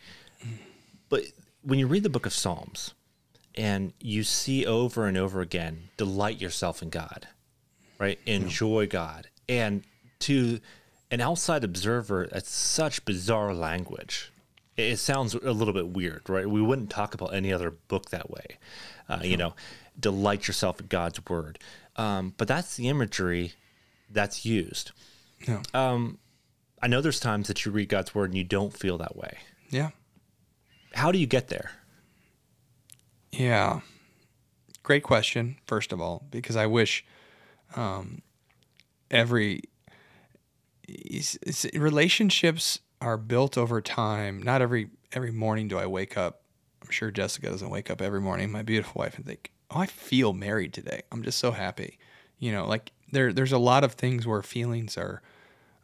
but 1.10 1.24
when 1.64 1.80
you 1.80 1.86
read 1.86 2.04
the 2.04 2.10
book 2.10 2.26
of 2.26 2.32
Psalms 2.32 2.94
and 3.56 3.92
you 4.00 4.24
see 4.24 4.66
over 4.66 5.06
and 5.06 5.18
over 5.18 5.42
again, 5.42 5.90
delight 5.98 6.40
yourself 6.40 6.82
in 6.82 6.92
God, 6.92 7.28
right? 8.00 8.18
Enjoy 8.26 8.88
God. 8.88 9.28
And 9.50 9.84
to 10.20 10.62
an 11.12 11.20
outside 11.20 11.66
observer, 11.66 12.30
that's 12.32 12.50
such 12.50 13.04
bizarre 13.04 13.54
language. 13.54 14.32
It 14.78 14.96
sounds 14.96 15.34
a 15.34 15.52
little 15.52 15.74
bit 15.74 15.90
weird, 15.90 16.22
right? 16.30 16.50
We 16.50 16.62
wouldn't 16.62 16.90
talk 16.90 17.14
about 17.14 17.34
any 17.34 17.52
other 17.52 17.70
book 17.70 18.12
that 18.12 18.30
way. 18.30 18.60
Uh, 19.10 19.20
you 19.24 19.36
know, 19.36 19.56
delight 20.00 20.48
yourself 20.48 20.80
in 20.80 20.88
God's 20.88 21.20
word. 21.28 21.60
Um, 21.98 22.34
but 22.38 22.48
that's 22.48 22.78
the 22.78 22.88
imagery 22.88 23.56
that's 24.10 24.46
used. 24.46 24.94
Yeah. 25.46 25.64
Um, 25.74 26.18
I 26.82 26.88
know 26.88 27.02
there's 27.02 27.20
times 27.20 27.48
that 27.48 27.66
you 27.66 27.72
read 27.72 27.90
God's 27.90 28.16
word 28.16 28.30
and 28.30 28.38
you 28.38 28.44
don't 28.44 28.76
feel 28.76 28.98
that 28.98 29.16
way. 29.16 29.40
Yeah. 29.70 29.90
How 30.94 31.12
do 31.12 31.20
you 31.20 31.28
get 31.28 31.50
there? 31.50 31.72
Yeah. 33.32 33.82
Great 34.84 35.04
question, 35.04 35.58
first 35.68 35.92
of 35.92 36.02
all, 36.02 36.26
because 36.32 36.56
I 36.56 36.66
wish 36.66 37.06
um, 37.76 38.22
every 39.12 39.64
it's, 40.88 41.38
it's, 41.44 41.66
relationships 41.76 42.80
are 43.02 43.18
built 43.18 43.58
over 43.58 43.82
time. 43.82 44.42
Not 44.42 44.62
every 44.62 44.90
every 45.14 45.32
morning 45.32 45.68
do 45.68 45.78
I 45.78 45.86
wake 45.86 46.18
up. 46.18 46.42
I'm 46.82 46.90
sure 46.90 47.12
Jessica 47.12 47.50
doesn't 47.50 47.70
wake 47.70 47.92
up 47.92 48.02
every 48.02 48.22
morning, 48.22 48.52
my 48.52 48.64
beautiful 48.64 49.00
wife, 49.00 49.16
and 49.16 49.26
think, 49.26 49.52
"Oh, 49.70 49.80
I 49.80 49.86
feel 49.86 50.34
married 50.34 50.74
today. 50.74 51.04
I'm 51.12 51.24
just 51.24 51.38
so 51.38 51.52
happy." 51.52 52.00
You 52.40 52.52
know, 52.52 52.66
like 52.66 52.92
there 53.12 53.32
there's 53.32 53.52
a 53.52 53.60
lot 53.60 53.84
of 53.84 53.94
things 53.94 54.26
where 54.26 54.42
feelings 54.42 54.98
are 54.98 55.22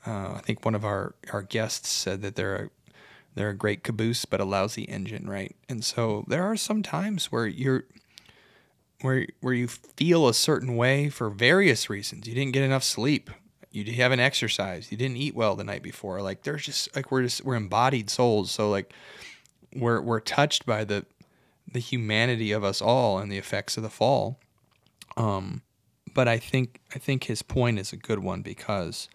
uh, 0.06 0.34
I 0.36 0.40
think 0.40 0.64
one 0.64 0.76
of 0.76 0.86
our, 0.86 1.16
our 1.34 1.42
guests 1.42 1.90
said 1.90 2.22
that 2.22 2.36
they're 2.36 2.56
a, 2.56 2.70
they're 3.34 3.50
a 3.50 3.56
great 3.56 3.84
caboose 3.84 4.26
but 4.26 4.40
a 4.40 4.46
lousy 4.46 4.84
engine, 4.84 5.30
right? 5.30 5.56
And 5.68 5.84
so 5.84 6.24
there 6.28 6.44
are 6.44 6.56
some 6.56 6.84
times 6.84 7.32
where 7.32 7.48
you're 7.48 7.86
where 9.02 9.28
where 9.42 9.54
you 9.54 9.68
feel 9.68 10.28
a 10.28 10.34
certain 10.34 10.76
way 10.76 11.10
for 11.10 11.30
various 11.30 11.90
reasons. 11.90 12.28
You 12.28 12.34
didn't 12.34 12.54
get 12.54 12.64
enough 12.64 12.84
sleep. 12.84 13.30
You 13.72 13.92
haven't 13.94 14.22
exercised. 14.22 14.92
You 14.92 14.98
didn't 14.98 15.18
eat 15.18 15.36
well 15.36 15.56
the 15.56 15.66
night 15.66 15.84
before. 15.84 16.22
Like 16.22 16.44
there's 16.44 16.66
just 16.66 16.96
like 16.96 17.12
we're 17.12 17.24
just 17.24 17.44
we're 17.44 17.56
embodied 17.56 18.10
souls. 18.10 18.52
So 18.52 18.70
like 18.70 18.94
we're 19.76 20.02
we're 20.02 20.22
touched 20.22 20.66
by 20.66 20.86
the 20.86 21.06
the 21.72 21.80
humanity 21.80 22.52
of 22.52 22.64
us 22.64 22.82
all 22.82 23.20
and 23.20 23.32
the 23.32 23.38
effects 23.38 23.76
of 23.76 23.84
the 23.84 23.90
fall. 23.90 24.40
Um, 25.18 25.62
but 26.14 26.28
I 26.28 26.38
think 26.38 26.80
I 26.94 27.00
think 27.00 27.26
his 27.26 27.42
point 27.42 27.80
is 27.80 27.92
a 27.92 27.98
good 27.98 28.20
one 28.20 28.42
because 28.42 29.10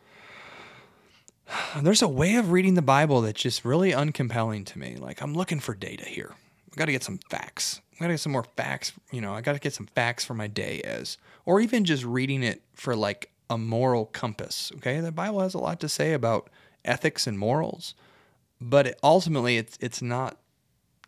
there's 1.82 2.02
a 2.02 2.08
way 2.08 2.36
of 2.36 2.50
reading 2.50 2.74
the 2.74 2.82
Bible 2.82 3.20
that's 3.22 3.40
just 3.40 3.64
really 3.64 3.92
uncompelling 3.92 4.64
to 4.66 4.78
me. 4.78 4.96
Like 4.96 5.22
I'm 5.22 5.34
looking 5.34 5.60
for 5.60 5.74
data 5.74 6.04
here. 6.04 6.34
I 6.72 6.76
got 6.76 6.86
to 6.86 6.92
get 6.92 7.02
some 7.02 7.18
facts. 7.30 7.80
I 7.94 8.04
got 8.04 8.06
to 8.06 8.12
get 8.14 8.20
some 8.20 8.32
more 8.32 8.46
facts. 8.56 8.92
You 9.12 9.20
know, 9.20 9.34
I 9.34 9.40
got 9.40 9.52
to 9.54 9.58
get 9.58 9.74
some 9.74 9.86
facts 9.86 10.24
for 10.24 10.34
my 10.34 10.46
day 10.46 10.80
as, 10.82 11.18
or 11.44 11.60
even 11.60 11.84
just 11.84 12.04
reading 12.04 12.42
it 12.42 12.62
for 12.74 12.94
like 12.94 13.30
a 13.48 13.58
moral 13.58 14.06
compass. 14.06 14.70
Okay, 14.76 15.00
the 15.00 15.12
Bible 15.12 15.40
has 15.40 15.54
a 15.54 15.58
lot 15.58 15.80
to 15.80 15.88
say 15.88 16.12
about 16.12 16.48
ethics 16.84 17.26
and 17.26 17.38
morals, 17.38 17.94
but 18.60 18.86
it, 18.86 19.00
ultimately 19.02 19.56
it's 19.56 19.76
it's 19.80 20.00
not 20.00 20.38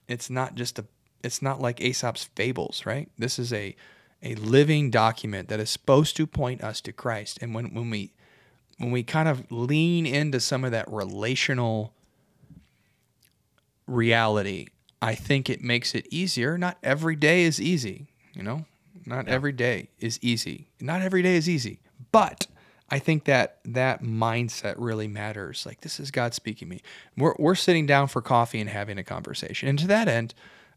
it's 0.08 0.28
not 0.28 0.54
just 0.54 0.78
a 0.78 0.84
it's 1.22 1.40
not 1.40 1.61
like 1.61 1.80
Aesop's 1.80 2.25
fables, 2.34 2.84
right? 2.84 3.08
This 3.16 3.38
is 3.38 3.52
a 3.52 3.76
a 4.22 4.34
living 4.37 4.90
document 4.90 5.49
that 5.49 5.61
is 5.61 5.70
supposed 5.70 6.16
to 6.16 6.26
point 6.26 6.62
us 6.62 6.80
to 6.82 6.92
Christ. 6.92 7.38
And 7.40 7.54
when 7.54 7.72
when 7.72 7.90
we 7.90 8.12
when 8.79 8.91
we 8.91 9.02
kind 9.02 9.29
of 9.29 9.50
lean 9.50 10.07
into 10.07 10.41
some 10.41 10.64
of 10.64 10.71
that 10.73 10.91
relational 10.93 11.93
reality, 13.87 14.69
I 15.00 15.14
think 15.14 15.50
it 15.50 15.62
makes 15.62 15.95
it 15.95 16.07
easier. 16.11 16.57
Not 16.59 16.79
every 16.83 17.17
day 17.17 17.43
is 17.43 17.61
easy, 17.61 18.07
you 18.35 18.43
know? 18.43 18.67
Not 19.05 19.26
Yeah. 19.26 19.35
every 19.35 19.52
day 19.52 19.88
is 19.99 20.19
easy. 20.23 20.69
Not 20.81 21.02
every 21.02 21.23
day 21.23 21.37
is 21.37 21.49
easy. 21.49 21.81
But 22.12 22.47
I 22.88 22.99
think 22.99 23.25
that 23.25 23.59
that 23.64 24.02
mindset 24.02 24.75
really 24.76 25.09
matters. 25.09 25.64
Like 25.67 25.81
this 25.81 25.99
is 25.99 26.11
God 26.11 26.35
speaking 26.35 26.69
to 26.69 26.75
me. 26.76 26.83
We're 27.17 27.35
we're 27.38 27.55
sitting 27.55 27.87
down 27.87 28.09
for 28.09 28.21
coffee 28.23 28.61
and 28.61 28.69
having 28.71 28.99
a 28.99 29.05
conversation. 29.05 29.69
And 29.69 29.79
to 29.81 29.87
that 29.88 30.09
end, 30.09 30.35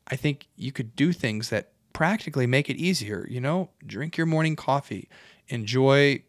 I 0.08 0.16
think 0.16 0.48
you 0.56 0.72
could 0.72 0.96
do 0.96 1.12
things 1.12 1.50
that 1.50 1.72
practically 1.94 2.48
make 2.48 2.70
it 2.70 2.78
easier, 2.78 3.28
you 3.30 3.40
know? 3.42 3.70
Drink 3.86 4.18
your 4.18 4.25
morning 4.28 4.56
coffee. 4.56 5.08
Enjoy 5.50 6.24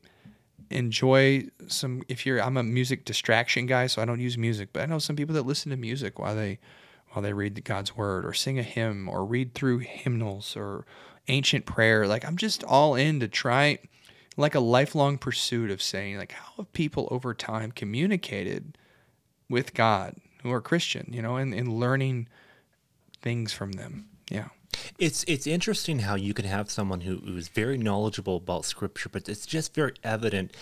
enjoy 0.70 1.48
some 1.66 2.02
if 2.08 2.26
you're 2.26 2.42
I'm 2.42 2.56
a 2.56 2.62
music 2.62 3.04
distraction 3.04 3.66
guy, 3.66 3.86
so 3.86 4.02
I 4.02 4.04
don't 4.04 4.20
use 4.20 4.36
music, 4.38 4.70
but 4.72 4.82
I 4.82 4.86
know 4.86 4.98
some 4.98 5.16
people 5.16 5.34
that 5.34 5.46
listen 5.46 5.70
to 5.70 5.76
music 5.76 6.18
while 6.18 6.34
they 6.34 6.58
while 7.10 7.22
they 7.22 7.32
read 7.32 7.64
God's 7.64 7.96
word 7.96 8.26
or 8.26 8.32
sing 8.32 8.58
a 8.58 8.62
hymn 8.62 9.08
or 9.08 9.24
read 9.24 9.54
through 9.54 9.78
hymnals 9.78 10.56
or 10.56 10.84
ancient 11.28 11.66
prayer. 11.66 12.06
Like 12.06 12.24
I'm 12.24 12.36
just 12.36 12.64
all 12.64 12.94
in 12.94 13.20
to 13.20 13.28
try 13.28 13.78
like 14.36 14.54
a 14.54 14.60
lifelong 14.60 15.18
pursuit 15.18 15.70
of 15.70 15.80
saying 15.80 16.18
like 16.18 16.32
how 16.32 16.52
have 16.58 16.72
people 16.72 17.08
over 17.10 17.32
time 17.32 17.72
communicated 17.72 18.76
with 19.48 19.74
God 19.74 20.16
who 20.42 20.52
are 20.52 20.60
Christian, 20.60 21.10
you 21.12 21.22
know, 21.22 21.36
and, 21.36 21.54
and 21.54 21.80
learning 21.80 22.28
things 23.22 23.52
from 23.52 23.72
them. 23.72 24.08
Yeah. 24.30 24.48
It's 24.98 25.24
it's 25.28 25.46
interesting 25.46 26.00
how 26.00 26.14
you 26.14 26.34
can 26.34 26.44
have 26.44 26.70
someone 26.70 27.02
who, 27.02 27.16
who 27.18 27.36
is 27.36 27.48
very 27.48 27.78
knowledgeable 27.78 28.36
about 28.36 28.64
scripture, 28.64 29.08
but 29.08 29.28
it's 29.28 29.46
just 29.46 29.74
very 29.74 29.94
evident 30.04 30.54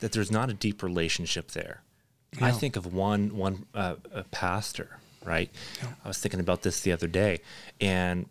that 0.00 0.12
there's 0.12 0.30
not 0.30 0.50
a 0.50 0.54
deep 0.54 0.82
relationship 0.82 1.52
there. 1.52 1.82
I 2.40 2.50
think 2.52 2.76
of 2.76 2.92
one 2.94 3.36
one 3.36 3.66
uh, 3.74 3.96
a 4.12 4.24
pastor, 4.24 4.98
right? 5.24 5.50
I 6.04 6.08
was 6.08 6.18
thinking 6.18 6.40
about 6.40 6.62
this 6.62 6.80
the 6.80 6.92
other 6.92 7.06
day, 7.06 7.40
and 7.80 8.26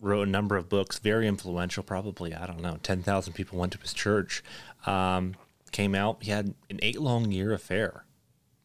wrote 0.00 0.26
a 0.26 0.30
number 0.30 0.56
of 0.56 0.68
books, 0.68 0.98
very 0.98 1.28
influential. 1.28 1.82
Probably 1.84 2.34
I 2.34 2.46
don't 2.46 2.60
know, 2.60 2.78
ten 2.82 3.02
thousand 3.02 3.34
people 3.34 3.58
went 3.58 3.72
to 3.72 3.78
his 3.78 3.92
church. 3.94 4.42
Um, 4.86 5.36
came 5.70 5.94
out, 5.94 6.22
he 6.22 6.30
had 6.30 6.54
an 6.70 6.78
eight 6.82 7.00
long 7.00 7.32
year 7.32 7.52
affair, 7.52 8.04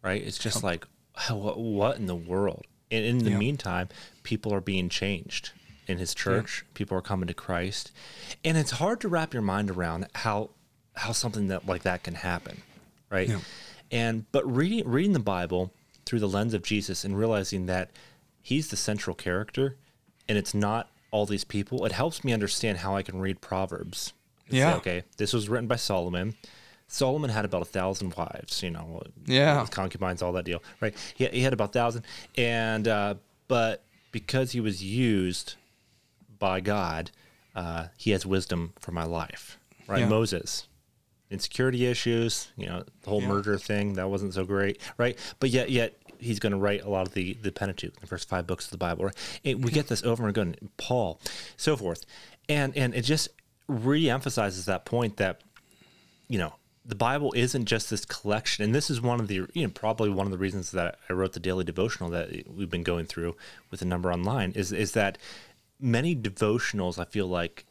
right? 0.03 0.21
It's 0.21 0.38
just 0.38 0.63
like 0.63 0.86
what, 1.29 1.57
what 1.59 1.98
in 1.98 2.05
the 2.07 2.15
world? 2.15 2.65
And 2.91 3.05
in 3.05 3.19
the 3.19 3.29
Yeah. 3.31 3.38
meantime, 3.38 3.89
people 4.24 4.53
are 4.53 4.62
being 4.62 4.89
changed 4.89 5.51
in 5.89 5.98
his 5.98 6.13
church. 6.13 6.63
People 6.74 6.98
are 6.98 7.01
coming 7.01 7.27
to 7.27 7.34
Christ, 7.34 7.91
and 8.46 8.58
it's 8.58 8.72
hard 8.72 9.01
to 9.01 9.08
wrap 9.10 9.34
your 9.34 9.41
mind 9.43 9.69
around 9.69 10.08
how 10.15 10.51
how 10.96 11.12
something 11.12 11.48
that 11.48 11.67
like 11.67 11.84
that 11.84 12.03
can 12.03 12.13
happen, 12.15 12.62
right? 13.10 13.27
Yeah. 13.27 13.39
And 13.91 14.31
but 14.31 14.50
reading 14.50 14.88
reading 14.88 15.13
the 15.13 15.19
Bible 15.19 15.74
through 16.05 16.19
the 16.19 16.27
lens 16.27 16.53
of 16.53 16.62
Jesus 16.63 17.03
and 17.03 17.17
realizing 17.17 17.65
that 17.65 17.89
he's 18.41 18.69
the 18.69 18.77
central 18.77 19.15
character, 19.15 19.75
and 20.27 20.38
it's 20.38 20.53
not 20.53 20.89
all 21.12 21.25
these 21.25 21.43
people. 21.43 21.86
It 21.86 21.91
helps 21.91 22.24
me 22.24 22.31
understand 22.34 22.77
how 22.79 22.96
I 22.96 23.01
can 23.01 23.19
read 23.19 23.41
Proverbs. 23.41 24.13
say, 24.50 24.58
Yeah. 24.58 24.75
okay, 24.75 25.03
this 25.17 25.34
was 25.34 25.50
written 25.50 25.67
by 25.67 25.75
Solomon. 25.75 26.36
Solomon 26.88 27.29
had 27.29 27.46
about 27.46 27.62
a 27.62 27.65
thousand 27.65 28.15
wives, 28.15 28.63
you 28.63 28.72
know, 28.72 29.01
Yeah. 29.25 29.65
concubines, 29.69 30.22
all 30.24 30.31
that 30.34 30.46
deal, 30.46 30.62
right? 30.81 30.96
He, 31.15 31.25
he 31.27 31.41
had 31.41 31.53
about 31.53 31.69
a 31.69 31.74
thousand, 31.74 32.03
and 32.36 32.88
uh, 32.88 33.15
but 33.48 33.84
because 34.12 34.51
he 34.53 34.60
was 34.60 34.84
used 34.84 35.55
by 36.39 36.60
God, 36.62 37.12
uh, 37.55 37.88
he 37.98 38.12
has 38.12 38.25
wisdom 38.25 38.74
for 38.79 38.91
my 38.91 39.03
life, 39.03 39.60
right? 39.88 40.00
Yeah. 40.00 40.08
Moses, 40.10 40.67
insecurity 41.29 41.86
issues, 41.86 42.50
you 42.58 42.65
know, 42.65 42.84
the 43.03 43.10
whole 43.10 43.22
Yeah. 43.22 43.27
murder 43.27 43.58
thing 43.58 43.93
that 43.93 44.10
wasn't 44.10 44.34
so 44.34 44.46
great, 44.46 44.79
right? 44.98 45.17
But 45.39 45.50
yet, 45.51 45.69
yet 45.69 45.96
he's 46.17 46.39
going 46.39 46.51
to 46.53 46.58
write 46.58 46.81
a 46.84 46.89
lot 46.89 47.08
of 47.08 47.13
the 47.13 47.34
the 47.41 47.51
Pentateuch, 47.51 48.00
the 48.00 48.08
first 48.08 48.27
five 48.27 48.48
books 48.48 48.65
of 48.65 48.72
the 48.72 48.77
Bible. 48.77 49.05
Right? 49.05 49.15
And 49.46 49.63
we 49.63 49.72
get 49.72 49.88
this 49.88 50.03
over 50.03 50.27
and 50.27 50.38
over 50.38 50.50
again, 50.50 50.69
Paul, 50.77 51.19
so 51.58 51.75
forth, 51.77 52.05
and 52.48 52.75
and 52.75 52.93
it 52.96 53.03
just 53.03 53.29
re-emphasizes 53.67 54.65
that 54.65 54.86
point 54.86 55.17
that 55.17 55.41
you 56.27 56.38
know 56.39 56.53
the 56.86 56.96
bible 56.96 57.31
isn't 57.36 57.65
just 57.65 57.89
this 57.91 58.03
collection 58.03 58.63
and 58.63 58.74
this 58.74 58.89
is 58.89 59.00
one 59.00 59.19
of 59.19 59.27
the 59.27 59.41
you 59.53 59.63
know 59.63 59.69
probably 59.69 60.10
one 60.10 60.25
of 60.25 60.31
the 60.31 60.38
reasons 60.39 60.72
that 60.72 60.98
i 61.08 61.13
wrote 61.13 61.34
the 61.34 61.39
daily 61.39 61.63
devotional 61.63 62.10
that 62.10 62.29
we've 62.50 62.69
been 62.72 62.84
going 62.84 63.05
through 63.05 63.36
with 63.69 63.81
a 63.84 63.86
number 63.86 64.12
online 64.12 64.51
is 64.53 64.72
is 64.72 64.93
that 64.93 65.17
many 65.79 66.15
devotionals 66.15 67.00
i 67.00 67.05
feel 67.05 67.27
like 67.27 67.65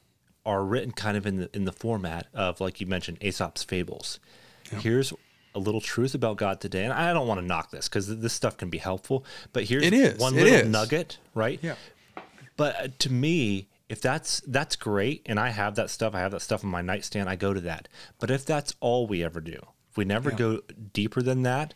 are 0.47 0.65
written 0.65 0.93
kind 0.93 1.17
of 1.17 1.27
in 1.27 1.37
the 1.37 1.51
in 1.55 1.65
the 1.65 1.73
format 1.73 2.27
of 2.35 2.61
like 2.61 2.81
you 2.81 2.87
mentioned 2.87 3.19
aesop's 3.21 3.63
fables 3.63 4.19
here's 4.81 5.13
a 5.55 5.59
little 5.59 5.81
truth 5.81 6.15
about 6.15 6.37
god 6.37 6.61
today 6.61 6.85
and 6.85 6.93
i 6.93 7.13
don't 7.13 7.27
want 7.27 7.41
to 7.41 7.47
knock 7.47 7.71
this 7.71 7.89
because 7.89 8.19
this 8.21 8.33
stuff 8.33 8.57
can 8.57 8.71
be 8.71 8.79
helpful 8.79 9.25
but 9.53 9.65
here's 9.65 9.85
It 9.85 9.93
is, 9.95 10.19
one 10.19 10.35
it 10.37 10.45
little 10.45 10.59
is. 10.61 10.69
nugget 10.69 11.19
right 11.35 11.59
Yeah. 11.63 11.75
but 12.57 12.77
uh, 12.77 12.89
to 13.01 13.13
me, 13.13 13.69
if 13.89 14.03
that's 14.03 14.41
that's 14.47 14.77
great, 14.77 15.23
and 15.25 15.41
I 15.41 15.49
have 15.49 15.75
that 15.77 15.89
stuff, 15.89 16.15
I 16.15 16.19
have 16.21 16.33
that 16.33 16.43
stuff 16.43 16.63
on 16.63 16.69
my 16.71 16.83
nightstand, 16.83 17.27
I 17.31 17.37
go 17.37 17.55
to 17.55 17.61
that. 17.63 17.89
But 18.19 18.31
if 18.31 18.45
that's 18.45 18.75
all 18.81 19.07
we 19.07 19.25
ever 19.25 19.41
do, 19.41 19.59
if 19.91 19.97
we 19.97 20.05
never 20.05 20.31
go 20.31 20.61
deeper 20.93 21.23
than 21.23 21.43
that, 21.45 21.73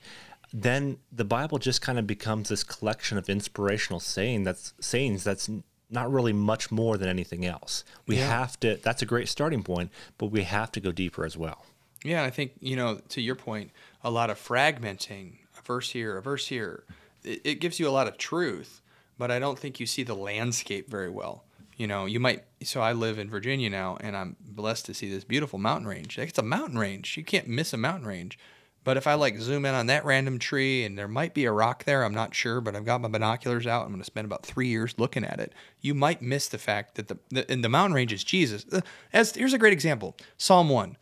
then 0.52 0.98
the 1.10 1.24
Bible 1.24 1.56
just 1.58 1.80
kind 1.80 1.98
of 1.98 2.06
becomes 2.06 2.50
this 2.50 2.64
collection 2.64 3.16
of 3.16 3.30
inspirational 3.30 3.98
saying 3.98 4.44
that's 4.44 4.74
sayings 4.78 5.24
that's 5.24 5.48
not 5.92 6.10
really 6.10 6.32
much 6.32 6.70
more 6.70 6.96
than 6.96 7.08
anything 7.08 7.44
else. 7.44 7.84
We 8.06 8.16
Yeah. 8.16 8.28
have 8.28 8.58
to. 8.60 8.76
That's 8.76 9.02
a 9.02 9.06
great 9.06 9.28
starting 9.28 9.62
point, 9.62 9.90
but 10.18 10.26
we 10.26 10.42
have 10.44 10.72
to 10.72 10.80
go 10.80 10.90
deeper 10.92 11.24
as 11.24 11.36
well. 11.36 11.66
Yeah, 12.04 12.24
I 12.24 12.30
think 12.30 12.52
you 12.60 12.74
know 12.76 13.00
to 13.10 13.20
your 13.20 13.34
point, 13.36 13.70
a 14.02 14.10
lot 14.10 14.30
of 14.30 14.38
fragmenting, 14.38 15.34
a 15.58 15.62
verse 15.62 15.90
here, 15.90 16.16
a 16.16 16.22
verse 16.22 16.48
here. 16.48 16.84
It, 17.22 17.40
it 17.44 17.54
gives 17.60 17.78
you 17.78 17.88
a 17.88 17.90
lot 17.90 18.08
of 18.08 18.18
truth, 18.18 18.80
but 19.18 19.30
I 19.30 19.38
don't 19.38 19.58
think 19.58 19.78
you 19.78 19.86
see 19.86 20.02
the 20.02 20.16
landscape 20.16 20.88
very 20.90 21.10
well. 21.10 21.44
You 21.76 21.86
know, 21.86 22.06
you 22.06 22.18
might. 22.20 22.44
So 22.62 22.80
I 22.80 22.92
live 22.92 23.18
in 23.18 23.28
Virginia 23.30 23.70
now, 23.70 23.96
and 24.00 24.16
I'm 24.16 24.36
blessed 24.40 24.86
to 24.86 24.94
see 24.94 25.10
this 25.10 25.24
beautiful 25.24 25.58
mountain 25.58 25.86
range. 25.88 26.18
Like, 26.18 26.28
It's 26.30 26.38
a 26.38 26.42
mountain 26.42 26.78
range. 26.78 27.16
You 27.16 27.24
can't 27.24 27.48
miss 27.48 27.72
a 27.72 27.76
mountain 27.76 28.06
range. 28.06 28.38
But 28.84 28.96
if 28.96 29.06
I 29.06 29.14
like 29.14 29.38
zoom 29.38 29.64
in 29.64 29.74
on 29.74 29.86
that 29.86 30.04
random 30.04 30.38
tree, 30.38 30.84
and 30.84 30.98
there 30.98 31.08
might 31.08 31.34
be 31.34 31.44
a 31.44 31.52
rock 31.52 31.84
there, 31.84 32.04
I'm 32.04 32.14
not 32.14 32.34
sure. 32.34 32.60
But 32.60 32.74
I've 32.74 32.84
got 32.84 33.00
my 33.00 33.08
binoculars 33.08 33.66
out. 33.66 33.82
I'm 33.82 33.88
going 33.90 34.00
to 34.00 34.04
spend 34.04 34.24
about 34.24 34.44
three 34.44 34.68
years 34.68 34.94
looking 34.98 35.24
at 35.24 35.38
it. 35.40 35.52
You 35.80 35.94
might 35.94 36.22
miss 36.22 36.48
the 36.48 36.58
fact 36.58 36.96
that 36.96 37.08
the, 37.08 37.18
the 37.30 37.56
the 37.56 37.68
mountain 37.68 37.94
range 37.94 38.12
is 38.12 38.24
Jesus. 38.24 38.66
Uh, 38.72 38.80
As 39.12 39.34
here's 39.34 39.52
a 39.52 39.58
great 39.58 39.72
example: 39.72 40.16
Psalm 40.36 40.68
one 40.68 40.96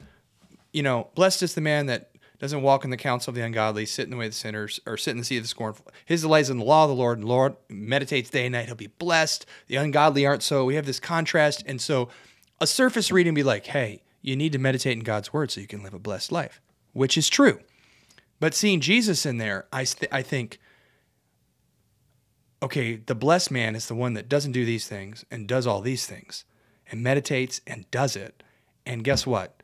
you 0.72 0.82
know, 0.82 1.08
blessed 1.14 1.42
is 1.42 1.54
the 1.54 1.60
man 1.60 1.86
that 1.86 2.10
doesn't 2.38 2.62
walk 2.62 2.84
in 2.84 2.90
the 2.90 2.96
counsel 2.96 3.30
of 3.30 3.34
the 3.34 3.42
ungodly, 3.42 3.84
sit 3.84 4.04
in 4.04 4.10
the 4.10 4.16
way 4.16 4.26
of 4.26 4.32
the 4.32 4.36
sinners, 4.36 4.80
or 4.86 4.96
sit 4.96 5.10
in 5.10 5.18
the 5.18 5.24
seat 5.24 5.38
of 5.38 5.44
the 5.44 5.48
scornful. 5.48 5.86
His 6.06 6.22
delight 6.22 6.42
is 6.42 6.50
in 6.50 6.58
the 6.58 6.64
law 6.64 6.84
of 6.84 6.90
the 6.90 6.96
Lord, 6.96 7.18
and 7.18 7.26
the 7.26 7.30
Lord 7.30 7.56
meditates 7.68 8.30
day 8.30 8.46
and 8.46 8.52
night. 8.52 8.66
He'll 8.66 8.74
be 8.74 8.86
blessed. 8.86 9.44
The 9.66 9.76
ungodly 9.76 10.24
aren't 10.24 10.42
so. 10.42 10.64
We 10.64 10.76
have 10.76 10.86
this 10.86 11.00
contrast. 11.00 11.62
And 11.66 11.80
so 11.80 12.08
a 12.60 12.66
surface 12.66 13.12
reading 13.12 13.34
be 13.34 13.42
like, 13.42 13.66
hey, 13.66 14.02
you 14.22 14.36
need 14.36 14.52
to 14.52 14.58
meditate 14.58 14.94
in 14.96 15.00
God's 15.00 15.32
word 15.32 15.50
so 15.50 15.60
you 15.60 15.66
can 15.66 15.82
live 15.82 15.92
a 15.92 15.98
blessed 15.98 16.32
life, 16.32 16.62
which 16.92 17.18
is 17.18 17.28
true. 17.28 17.60
But 18.40 18.54
seeing 18.54 18.80
Jesus 18.80 19.26
in 19.26 19.36
there, 19.36 19.66
I, 19.72 19.84
th- 19.84 20.10
I 20.10 20.22
think, 20.22 20.58
okay, 22.62 22.96
the 22.96 23.14
blessed 23.14 23.50
man 23.50 23.76
is 23.76 23.86
the 23.86 23.94
one 23.94 24.14
that 24.14 24.28
doesn't 24.28 24.52
do 24.52 24.64
these 24.64 24.88
things 24.88 25.24
and 25.30 25.46
does 25.46 25.66
all 25.66 25.82
these 25.82 26.06
things 26.06 26.44
and 26.90 27.02
meditates 27.02 27.60
and 27.66 27.90
does 27.90 28.16
it. 28.16 28.42
And 28.86 29.04
guess 29.04 29.26
what? 29.26 29.62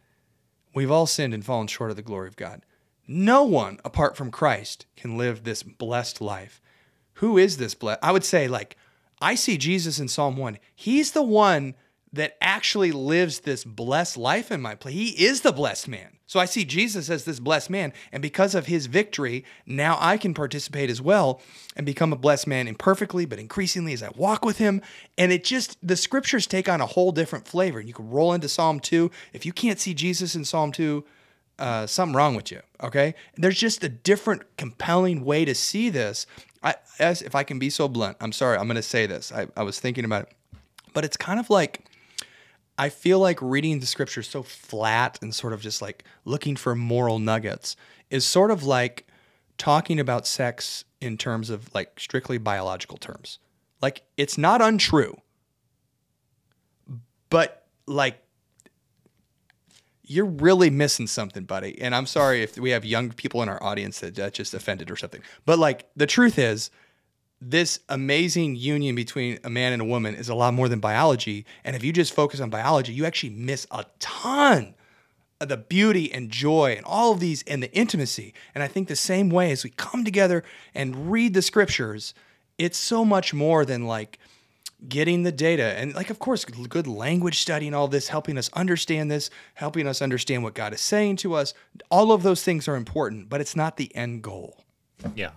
We've 0.74 0.90
all 0.90 1.06
sinned 1.06 1.32
and 1.32 1.44
fallen 1.44 1.66
short 1.66 1.90
of 1.90 1.96
the 1.96 2.02
glory 2.02 2.28
of 2.28 2.36
God. 2.36 2.62
No 3.08 3.44
one 3.44 3.78
apart 3.84 4.16
from 4.16 4.30
Christ 4.30 4.84
can 4.94 5.16
live 5.16 5.42
this 5.42 5.62
blessed 5.62 6.20
life. 6.20 6.60
Who 7.14 7.38
is 7.38 7.56
this 7.56 7.74
blessed? 7.74 8.00
I 8.02 8.12
would 8.12 8.24
say, 8.24 8.46
like, 8.46 8.76
I 9.20 9.36
see 9.36 9.56
Jesus 9.56 9.98
in 9.98 10.08
Psalm 10.08 10.36
1. 10.36 10.58
He's 10.74 11.12
the 11.12 11.22
one 11.22 11.74
that 12.16 12.36
actually 12.40 12.92
lives 12.92 13.40
this 13.40 13.64
blessed 13.64 14.16
life 14.16 14.50
in 14.50 14.60
my 14.60 14.74
place. 14.74 14.94
He 14.94 15.24
is 15.24 15.40
the 15.40 15.52
blessed 15.52 15.88
man. 15.88 16.18
So 16.26 16.40
I 16.40 16.44
see 16.44 16.64
Jesus 16.64 17.08
as 17.08 17.24
this 17.24 17.38
blessed 17.38 17.70
man. 17.70 17.92
And 18.10 18.20
because 18.20 18.54
of 18.54 18.66
his 18.66 18.86
victory, 18.86 19.44
now 19.64 19.96
I 20.00 20.16
can 20.16 20.34
participate 20.34 20.90
as 20.90 21.00
well 21.00 21.40
and 21.76 21.86
become 21.86 22.12
a 22.12 22.16
blessed 22.16 22.48
man 22.48 22.66
imperfectly, 22.66 23.26
but 23.26 23.38
increasingly 23.38 23.92
as 23.92 24.02
I 24.02 24.10
walk 24.16 24.44
with 24.44 24.58
him. 24.58 24.82
And 25.16 25.30
it 25.30 25.44
just, 25.44 25.78
the 25.86 25.96
scriptures 25.96 26.46
take 26.46 26.68
on 26.68 26.80
a 26.80 26.86
whole 26.86 27.12
different 27.12 27.46
flavor. 27.46 27.78
And 27.78 27.86
you 27.88 27.94
can 27.94 28.10
roll 28.10 28.32
into 28.32 28.48
Psalm 28.48 28.80
2. 28.80 29.10
If 29.32 29.46
you 29.46 29.52
can't 29.52 29.78
see 29.78 29.94
Jesus 29.94 30.34
in 30.34 30.44
Psalm 30.44 30.72
2, 30.72 31.04
uh, 31.58 31.86
something 31.86 32.14
wrong 32.14 32.34
with 32.34 32.50
you. 32.50 32.60
Okay, 32.82 33.14
there's 33.36 33.58
just 33.58 33.82
a 33.82 33.88
different, 33.88 34.42
compelling 34.56 35.24
way 35.24 35.44
to 35.44 35.54
see 35.54 35.88
this. 35.88 36.26
I, 36.62 36.74
as 36.98 37.22
if 37.22 37.34
I 37.34 37.44
can 37.44 37.58
be 37.58 37.70
so 37.70 37.88
blunt, 37.88 38.16
I'm 38.20 38.32
sorry, 38.32 38.58
I'm 38.58 38.66
going 38.66 38.76
to 38.76 38.82
say 38.82 39.06
this. 39.06 39.32
I, 39.32 39.46
I 39.56 39.62
was 39.62 39.78
thinking 39.80 40.04
about 40.04 40.24
it, 40.24 40.32
but 40.92 41.04
it's 41.04 41.16
kind 41.16 41.40
of 41.40 41.48
like 41.48 41.86
I 42.78 42.88
feel 42.88 43.18
like 43.18 43.40
reading 43.40 43.80
the 43.80 43.86
scripture 43.86 44.22
so 44.22 44.42
flat 44.42 45.18
and 45.22 45.34
sort 45.34 45.52
of 45.52 45.60
just 45.60 45.80
like 45.80 46.04
looking 46.24 46.56
for 46.56 46.74
moral 46.74 47.18
nuggets 47.18 47.76
is 48.10 48.24
sort 48.24 48.50
of 48.50 48.64
like 48.64 49.06
talking 49.58 49.98
about 49.98 50.26
sex 50.26 50.84
in 51.00 51.16
terms 51.16 51.50
of 51.50 51.74
like 51.74 51.98
strictly 51.98 52.38
biological 52.38 52.98
terms. 52.98 53.38
Like 53.80 54.02
it's 54.16 54.36
not 54.36 54.60
untrue. 54.60 55.16
But 57.30 57.66
like 57.86 58.22
you're 60.02 60.24
really 60.24 60.70
missing 60.70 61.06
something, 61.06 61.44
buddy. 61.44 61.80
And 61.80 61.94
I'm 61.94 62.06
sorry 62.06 62.42
if 62.42 62.56
we 62.56 62.70
have 62.70 62.84
young 62.84 63.10
people 63.10 63.42
in 63.42 63.48
our 63.48 63.62
audience 63.62 64.00
that, 64.00 64.14
that 64.14 64.34
just 64.34 64.54
offended 64.54 64.90
or 64.90 64.96
something. 64.96 65.22
But 65.44 65.58
like 65.58 65.88
the 65.96 66.06
truth 66.06 66.38
is, 66.38 66.70
this 67.40 67.80
amazing 67.88 68.56
union 68.56 68.94
between 68.94 69.38
a 69.44 69.50
man 69.50 69.72
and 69.72 69.82
a 69.82 69.84
woman 69.84 70.14
is 70.14 70.28
a 70.28 70.34
lot 70.34 70.54
more 70.54 70.68
than 70.68 70.80
biology. 70.80 71.44
And 71.64 71.76
if 71.76 71.84
you 71.84 71.92
just 71.92 72.14
focus 72.14 72.40
on 72.40 72.50
biology, 72.50 72.92
you 72.92 73.04
actually 73.04 73.30
miss 73.30 73.66
a 73.70 73.84
ton 73.98 74.74
of 75.40 75.48
the 75.50 75.56
beauty 75.58 76.10
and 76.12 76.30
joy 76.30 76.72
and 76.76 76.84
all 76.86 77.12
of 77.12 77.20
these 77.20 77.42
and 77.42 77.62
the 77.62 77.72
intimacy. 77.72 78.32
And 78.54 78.64
I 78.64 78.68
think 78.68 78.88
the 78.88 78.96
same 78.96 79.28
way 79.28 79.50
as 79.52 79.64
we 79.64 79.70
come 79.70 80.02
together 80.04 80.44
and 80.74 81.12
read 81.12 81.34
the 81.34 81.42
scriptures, 81.42 82.14
it's 82.56 82.78
so 82.78 83.04
much 83.04 83.34
more 83.34 83.66
than 83.66 83.86
like 83.86 84.18
getting 84.88 85.22
the 85.22 85.32
data 85.32 85.74
and 85.78 85.94
like 85.94 86.10
of 86.10 86.18
course 86.18 86.44
good 86.44 86.86
language 86.86 87.38
study 87.38 87.66
and 87.66 87.74
all 87.74 87.88
this 87.88 88.08
helping 88.08 88.36
us 88.36 88.50
understand 88.52 89.10
this 89.10 89.30
helping 89.54 89.86
us 89.86 90.02
understand 90.02 90.42
what 90.42 90.52
god 90.52 90.74
is 90.74 90.82
saying 90.82 91.16
to 91.16 91.32
us 91.32 91.54
all 91.90 92.12
of 92.12 92.22
those 92.22 92.44
things 92.44 92.68
are 92.68 92.76
important 92.76 93.30
but 93.30 93.40
it's 93.40 93.56
not 93.56 93.78
the 93.78 93.94
end 93.96 94.22
goal 94.22 94.64
Yeah. 95.14 95.30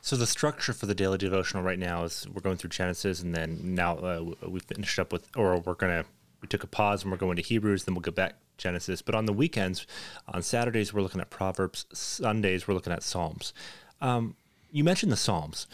So 0.00 0.16
the 0.16 0.26
structure 0.26 0.72
for 0.72 0.86
the 0.86 0.94
daily 0.94 1.18
devotional 1.18 1.62
right 1.62 1.78
now 1.78 2.04
is 2.04 2.26
we're 2.32 2.40
going 2.40 2.56
through 2.56 2.70
Genesis, 2.70 3.22
and 3.22 3.34
then 3.34 3.74
now 3.74 3.96
uh, 3.96 4.24
we 4.46 4.60
finished 4.60 4.98
up 4.98 5.12
with, 5.12 5.28
or 5.36 5.58
we're 5.58 5.74
gonna 5.74 6.04
we 6.40 6.48
took 6.48 6.64
a 6.64 6.66
pause 6.66 7.02
and 7.02 7.12
we're 7.12 7.18
going 7.18 7.36
to 7.36 7.42
Hebrews, 7.42 7.84
then 7.84 7.94
we'll 7.94 8.02
go 8.02 8.10
back 8.10 8.34
Genesis. 8.58 9.00
But 9.00 9.14
on 9.14 9.26
the 9.26 9.32
weekends, 9.32 9.86
on 10.28 10.42
Saturdays 10.42 10.92
we're 10.92 11.02
looking 11.02 11.20
at 11.20 11.30
Proverbs, 11.30 11.86
Sundays 11.92 12.66
we're 12.66 12.74
looking 12.74 12.92
at 12.92 13.02
Psalms. 13.02 13.54
Um, 14.00 14.34
you 14.70 14.82
mentioned 14.84 15.12
the 15.12 15.16
Psalms. 15.16 15.66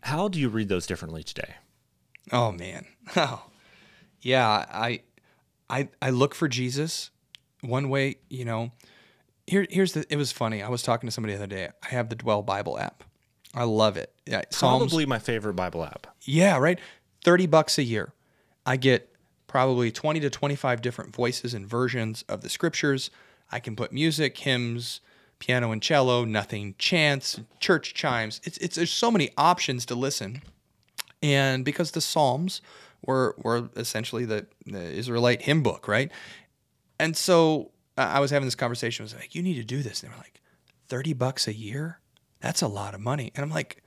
How 0.00 0.28
do 0.28 0.38
you 0.38 0.48
read 0.48 0.68
those 0.68 0.86
differently 0.86 1.22
today? 1.22 1.54
Oh 2.32 2.52
man. 2.52 2.86
Oh. 3.16 3.46
Yeah, 4.20 4.48
I 4.48 5.02
I 5.70 5.88
I 6.02 6.10
look 6.10 6.34
for 6.34 6.48
Jesus. 6.48 7.10
One 7.60 7.88
way, 7.88 8.16
you 8.28 8.44
know, 8.44 8.72
here 9.46 9.66
here's 9.70 9.92
the 9.92 10.04
it 10.10 10.16
was 10.16 10.32
funny. 10.32 10.62
I 10.62 10.68
was 10.68 10.82
talking 10.82 11.06
to 11.06 11.12
somebody 11.12 11.34
the 11.34 11.38
other 11.38 11.46
day. 11.46 11.68
I 11.84 11.88
have 11.90 12.08
the 12.08 12.16
Dwell 12.16 12.42
Bible 12.42 12.78
app. 12.78 13.04
I 13.56 13.64
love 13.64 13.96
it. 13.96 14.12
Yeah, 14.26 14.42
Psalms. 14.50 14.90
Probably 14.90 15.06
my 15.06 15.18
favorite 15.18 15.54
Bible 15.54 15.84
app. 15.84 16.06
Yeah, 16.22 16.58
right. 16.58 16.78
30 17.24 17.46
bucks 17.46 17.78
a 17.78 17.82
year. 17.82 18.12
I 18.64 18.76
get 18.76 19.10
probably 19.46 19.90
20 19.90 20.20
to 20.20 20.30
25 20.30 20.82
different 20.82 21.14
voices 21.14 21.54
and 21.54 21.66
versions 21.66 22.24
of 22.28 22.42
the 22.42 22.48
scriptures. 22.48 23.10
I 23.50 23.60
can 23.60 23.76
put 23.76 23.92
music, 23.92 24.36
hymns, 24.38 25.00
piano 25.38 25.72
and 25.72 25.82
cello, 25.82 26.24
nothing, 26.24 26.74
chants, 26.78 27.40
church 27.60 27.94
chimes. 27.94 28.40
It's 28.44 28.58
it's 28.58 28.76
there's 28.76 28.92
so 28.92 29.10
many 29.10 29.30
options 29.36 29.86
to 29.86 29.94
listen. 29.94 30.42
And 31.22 31.64
because 31.64 31.92
the 31.92 32.00
Psalms 32.00 32.60
were 33.06 33.34
were 33.38 33.70
essentially 33.76 34.24
the, 34.24 34.46
the 34.66 34.82
Israelite 34.82 35.42
hymn 35.42 35.62
book, 35.62 35.88
right? 35.88 36.10
And 36.98 37.16
so 37.16 37.70
uh, 37.96 38.02
I 38.02 38.20
was 38.20 38.30
having 38.30 38.46
this 38.46 38.54
conversation. 38.54 39.02
I 39.02 39.06
was 39.06 39.14
like, 39.14 39.34
"You 39.34 39.42
need 39.42 39.54
to 39.56 39.64
do 39.64 39.82
this." 39.82 40.02
And 40.02 40.10
they 40.10 40.16
were 40.16 40.22
like, 40.22 40.40
30 40.88 41.12
bucks 41.14 41.48
a 41.48 41.54
year? 41.54 42.00
That's 42.46 42.62
a 42.62 42.68
lot 42.68 42.94
of 42.94 43.00
money." 43.00 43.32
And 43.34 43.42
I'm 43.44 43.50
like, 43.50 43.82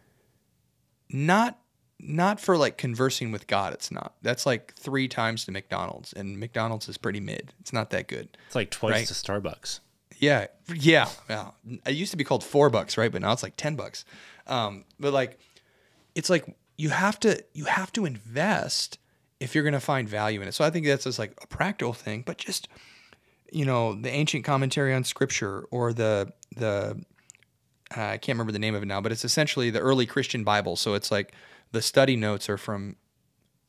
"Not 1.09 1.59
not 2.01 2.39
for 2.39 2.57
like 2.57 2.77
conversing 2.77 3.31
with 3.31 3.45
God. 3.47 3.73
It's 3.73 3.91
not. 3.91 4.13
That's 4.21 4.45
like 4.45 4.73
three 4.75 5.07
times 5.09 5.45
to 5.45 5.51
McDonald's, 5.51 6.13
and 6.13 6.39
McDonald's 6.39 6.87
is 6.87 6.97
pretty 6.97 7.19
mid. 7.19 7.53
It's 7.59 7.73
not 7.73 7.89
that 7.89 8.07
good. 8.07 8.37
It's 8.47 8.55
like 8.55 8.69
twice 8.71 8.91
Right. 8.93 9.07
to 9.07 9.13
Starbucks. 9.13 9.79
Yeah, 10.17 10.47
yeah, 10.73 11.09
yeah. 11.29 11.51
It 11.85 11.95
used 11.95 12.11
to 12.11 12.17
be 12.17 12.23
called 12.23 12.43
four 12.43 12.69
bucks, 12.69 12.97
right? 12.97 13.11
But 13.11 13.21
now 13.21 13.31
it's 13.31 13.43
like 13.43 13.55
ten 13.57 13.75
bucks. 13.75 14.05
Um, 14.47 14.85
but 14.99 15.13
like, 15.13 15.39
it's 16.15 16.29
like 16.29 16.45
you 16.77 16.89
have 16.89 17.19
to 17.21 17.43
you 17.53 17.65
have 17.65 17.91
to 17.93 18.05
invest 18.05 18.97
if 19.39 19.55
you're 19.55 19.63
going 19.63 19.73
to 19.73 19.79
find 19.79 20.07
value 20.09 20.41
in 20.41 20.47
it. 20.49 20.53
So 20.53 20.63
I 20.65 20.69
think 20.69 20.85
that's 20.85 21.05
just 21.05 21.19
like 21.19 21.33
a 21.41 21.47
practical 21.47 21.93
thing, 21.93 22.23
but 22.25 22.37
just 22.37 22.67
you 23.51 23.65
know 23.65 23.93
the 23.95 24.09
ancient 24.09 24.43
commentary 24.45 24.93
on 24.93 25.03
scripture 25.03 25.65
or 25.71 25.91
the 25.93 26.31
the 26.55 27.01
uh, 27.95 28.01
I 28.01 28.17
can't 28.17 28.35
remember 28.35 28.51
the 28.51 28.59
name 28.59 28.75
of 28.75 28.83
it 28.83 28.87
now, 28.87 29.01
but 29.01 29.11
it's 29.11 29.25
essentially 29.25 29.69
the 29.69 29.79
early 29.79 30.05
Christian 30.05 30.43
Bible. 30.43 30.75
So 30.75 30.93
it's 30.93 31.11
like 31.11 31.33
the 31.71 31.81
study 31.81 32.15
notes 32.15 32.49
are 32.49 32.57
from 32.57 32.95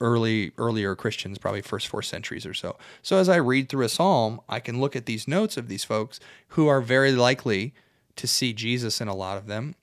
early 0.00 0.52
earlier 0.56 0.94
Christians, 0.96 1.38
probably 1.38 1.60
first 1.60 1.88
four 1.88 2.02
centuries 2.02 2.46
or 2.46 2.54
so. 2.54 2.76
So 3.02 3.18
as 3.18 3.28
I 3.28 3.36
read 3.36 3.68
through 3.68 3.84
a 3.84 3.88
psalm, 3.88 4.40
I 4.48 4.60
can 4.60 4.80
look 4.80 4.96
at 4.96 5.06
these 5.06 5.28
notes 5.28 5.56
of 5.56 5.68
these 5.68 5.84
folks 5.84 6.20
who 6.48 6.68
are 6.68 6.80
very 6.80 7.12
likely 7.12 7.74
to 8.16 8.26
see 8.26 8.52
Jesus 8.52 9.00
in 9.00 9.08
a 9.08 9.14
lot 9.14 9.36
of 9.36 9.46
them. 9.46 9.74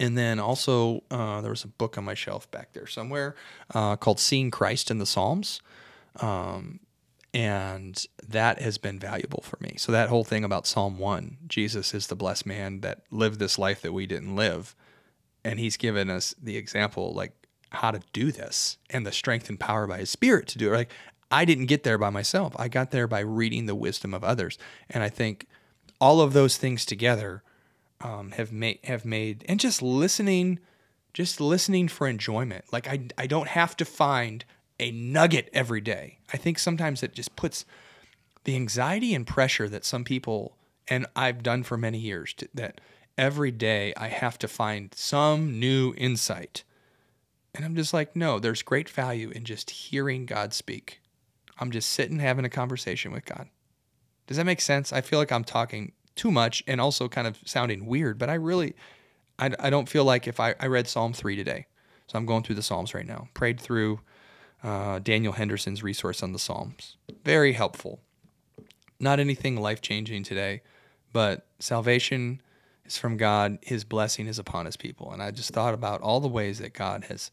And 0.00 0.18
then 0.18 0.40
also, 0.40 1.04
uh, 1.10 1.40
there 1.40 1.50
was 1.50 1.62
a 1.62 1.68
book 1.68 1.96
on 1.96 2.04
my 2.04 2.14
shelf 2.14 2.50
back 2.50 2.72
there 2.72 2.86
somewhere 2.86 3.36
uh, 3.72 3.94
called 3.96 4.18
"Seeing 4.18 4.50
Christ 4.50 4.90
in 4.90 4.98
the 4.98 5.06
Psalms," 5.06 5.60
um, 6.20 6.80
and 7.34 8.06
that 8.26 8.62
has 8.62 8.78
been 8.78 8.98
valuable 8.98 9.42
for 9.42 9.58
me. 9.60 9.74
So 9.76 9.92
that 9.92 10.08
whole 10.08 10.24
thing 10.24 10.44
about 10.44 10.66
Psalm 10.66 10.98
one, 10.98 11.36
Jesus 11.46 11.92
is 11.92 12.06
the 12.06 12.16
blessed 12.16 12.46
man 12.46 12.80
that 12.80 13.02
lived 13.10 13.38
this 13.38 13.58
life 13.58 13.82
that 13.82 13.92
we 13.92 14.06
didn't 14.06 14.36
live, 14.36 14.74
and 15.44 15.58
He's 15.58 15.76
given 15.76 16.08
us 16.08 16.34
the 16.40 16.56
example, 16.56 17.12
like 17.12 17.32
how 17.74 17.90
to 17.90 18.00
do 18.12 18.32
this 18.32 18.78
and 18.88 19.06
the 19.06 19.12
strength 19.12 19.48
and 19.48 19.60
power 19.60 19.86
by 19.86 19.98
his 19.98 20.10
spirit 20.10 20.46
to 20.48 20.58
do 20.58 20.72
it. 20.72 20.76
Like 20.76 20.92
I 21.30 21.44
didn't 21.44 21.66
get 21.66 21.82
there 21.82 21.98
by 21.98 22.10
myself. 22.10 22.54
I 22.56 22.68
got 22.68 22.90
there 22.90 23.06
by 23.06 23.20
reading 23.20 23.66
the 23.66 23.74
wisdom 23.74 24.14
of 24.14 24.24
others. 24.24 24.58
And 24.88 25.02
I 25.02 25.08
think 25.08 25.46
all 26.00 26.20
of 26.20 26.32
those 26.32 26.56
things 26.56 26.84
together 26.84 27.42
um, 28.00 28.32
have 28.32 28.52
made 28.52 28.78
have 28.84 29.04
made 29.04 29.44
and 29.48 29.60
just 29.60 29.82
listening, 29.82 30.58
just 31.12 31.40
listening 31.40 31.88
for 31.88 32.06
enjoyment. 32.06 32.64
Like 32.72 32.88
I 32.88 33.06
I 33.18 33.26
don't 33.26 33.48
have 33.48 33.76
to 33.78 33.84
find 33.84 34.44
a 34.78 34.90
nugget 34.90 35.50
every 35.52 35.80
day. 35.80 36.18
I 36.32 36.36
think 36.36 36.58
sometimes 36.58 37.02
it 37.02 37.14
just 37.14 37.36
puts 37.36 37.64
the 38.44 38.56
anxiety 38.56 39.14
and 39.14 39.26
pressure 39.26 39.68
that 39.68 39.84
some 39.84 40.04
people 40.04 40.56
and 40.88 41.06
I've 41.16 41.42
done 41.42 41.62
for 41.62 41.76
many 41.76 41.98
years 41.98 42.34
to, 42.34 42.48
that 42.54 42.80
every 43.16 43.50
day 43.50 43.94
I 43.96 44.08
have 44.08 44.38
to 44.40 44.48
find 44.48 44.92
some 44.94 45.58
new 45.58 45.94
insight. 45.96 46.64
And 47.54 47.64
I'm 47.64 47.76
just 47.76 47.94
like, 47.94 48.16
no, 48.16 48.38
there's 48.38 48.62
great 48.62 48.88
value 48.88 49.30
in 49.30 49.44
just 49.44 49.70
hearing 49.70 50.26
God 50.26 50.52
speak. 50.52 51.00
I'm 51.58 51.70
just 51.70 51.90
sitting 51.90 52.18
having 52.18 52.44
a 52.44 52.50
conversation 52.50 53.12
with 53.12 53.24
God. 53.24 53.48
Does 54.26 54.36
that 54.36 54.46
make 54.46 54.60
sense? 54.60 54.92
I 54.92 55.00
feel 55.00 55.18
like 55.18 55.30
I'm 55.30 55.44
talking 55.44 55.92
too 56.16 56.30
much 56.30 56.62
and 56.66 56.80
also 56.80 57.08
kind 57.08 57.26
of 57.26 57.38
sounding 57.44 57.86
weird, 57.86 58.18
but 58.18 58.28
I 58.28 58.34
really, 58.34 58.74
I, 59.38 59.52
I 59.58 59.70
don't 59.70 59.88
feel 59.88 60.04
like 60.04 60.26
if 60.26 60.40
I, 60.40 60.54
I 60.58 60.66
read 60.66 60.88
Psalm 60.88 61.12
3 61.12 61.36
today. 61.36 61.66
So 62.06 62.18
I'm 62.18 62.26
going 62.26 62.42
through 62.42 62.56
the 62.56 62.62
Psalms 62.62 62.94
right 62.94 63.06
now. 63.06 63.28
Prayed 63.34 63.60
through 63.60 64.00
uh, 64.64 64.98
Daniel 64.98 65.34
Henderson's 65.34 65.82
resource 65.82 66.22
on 66.22 66.32
the 66.32 66.38
Psalms. 66.38 66.96
Very 67.24 67.52
helpful. 67.52 68.00
Not 68.98 69.20
anything 69.20 69.56
life 69.56 69.82
changing 69.82 70.22
today, 70.22 70.62
but 71.12 71.46
salvation 71.58 72.40
is 72.86 72.96
from 72.96 73.18
God. 73.18 73.58
His 73.62 73.84
blessing 73.84 74.26
is 74.26 74.38
upon 74.38 74.66
his 74.66 74.76
people. 74.76 75.12
And 75.12 75.22
I 75.22 75.30
just 75.30 75.50
thought 75.50 75.74
about 75.74 76.00
all 76.00 76.20
the 76.20 76.28
ways 76.28 76.58
that 76.58 76.72
God 76.72 77.04
has 77.04 77.30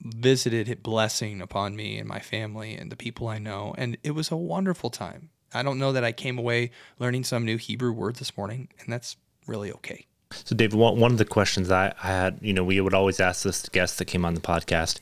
visited 0.00 0.66
his 0.66 0.76
blessing 0.76 1.40
upon 1.40 1.76
me 1.76 1.98
and 1.98 2.08
my 2.08 2.20
family 2.20 2.74
and 2.74 2.90
the 2.90 2.96
people 2.96 3.28
I 3.28 3.38
know. 3.38 3.74
And 3.76 3.98
it 4.02 4.12
was 4.12 4.30
a 4.30 4.36
wonderful 4.36 4.90
time. 4.90 5.30
I 5.52 5.62
don't 5.62 5.78
know 5.78 5.92
that 5.92 6.02
I 6.02 6.12
came 6.12 6.38
away 6.38 6.70
learning 6.98 7.24
some 7.24 7.44
new 7.44 7.58
Hebrew 7.58 7.92
word 7.92 8.16
this 8.16 8.36
morning, 8.36 8.68
and 8.80 8.92
that's 8.92 9.16
really 9.46 9.70
okay. 9.72 10.06
So, 10.32 10.56
David, 10.56 10.74
one, 10.74 11.12
of 11.12 11.18
the 11.18 11.24
questions 11.24 11.70
I, 11.70 11.94
had, 11.98 12.38
you 12.42 12.52
know, 12.52 12.64
we 12.64 12.80
would 12.80 12.94
always 12.94 13.20
ask 13.20 13.44
this 13.44 13.62
to 13.62 13.70
guests 13.70 13.98
that 13.98 14.06
came 14.06 14.24
on 14.24 14.34
the 14.34 14.40
podcast 14.40 14.98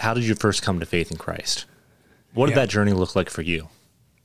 How 0.00 0.14
did 0.14 0.24
you 0.24 0.34
first 0.34 0.62
come 0.62 0.80
to 0.80 0.86
faith 0.86 1.10
in 1.10 1.16
Christ? 1.16 1.66
What 2.34 2.46
did 2.46 2.56
Yeah. 2.56 2.62
that 2.62 2.68
journey 2.70 2.92
look 2.92 3.14
like 3.16 3.30
for 3.30 3.42
you? 3.42 3.68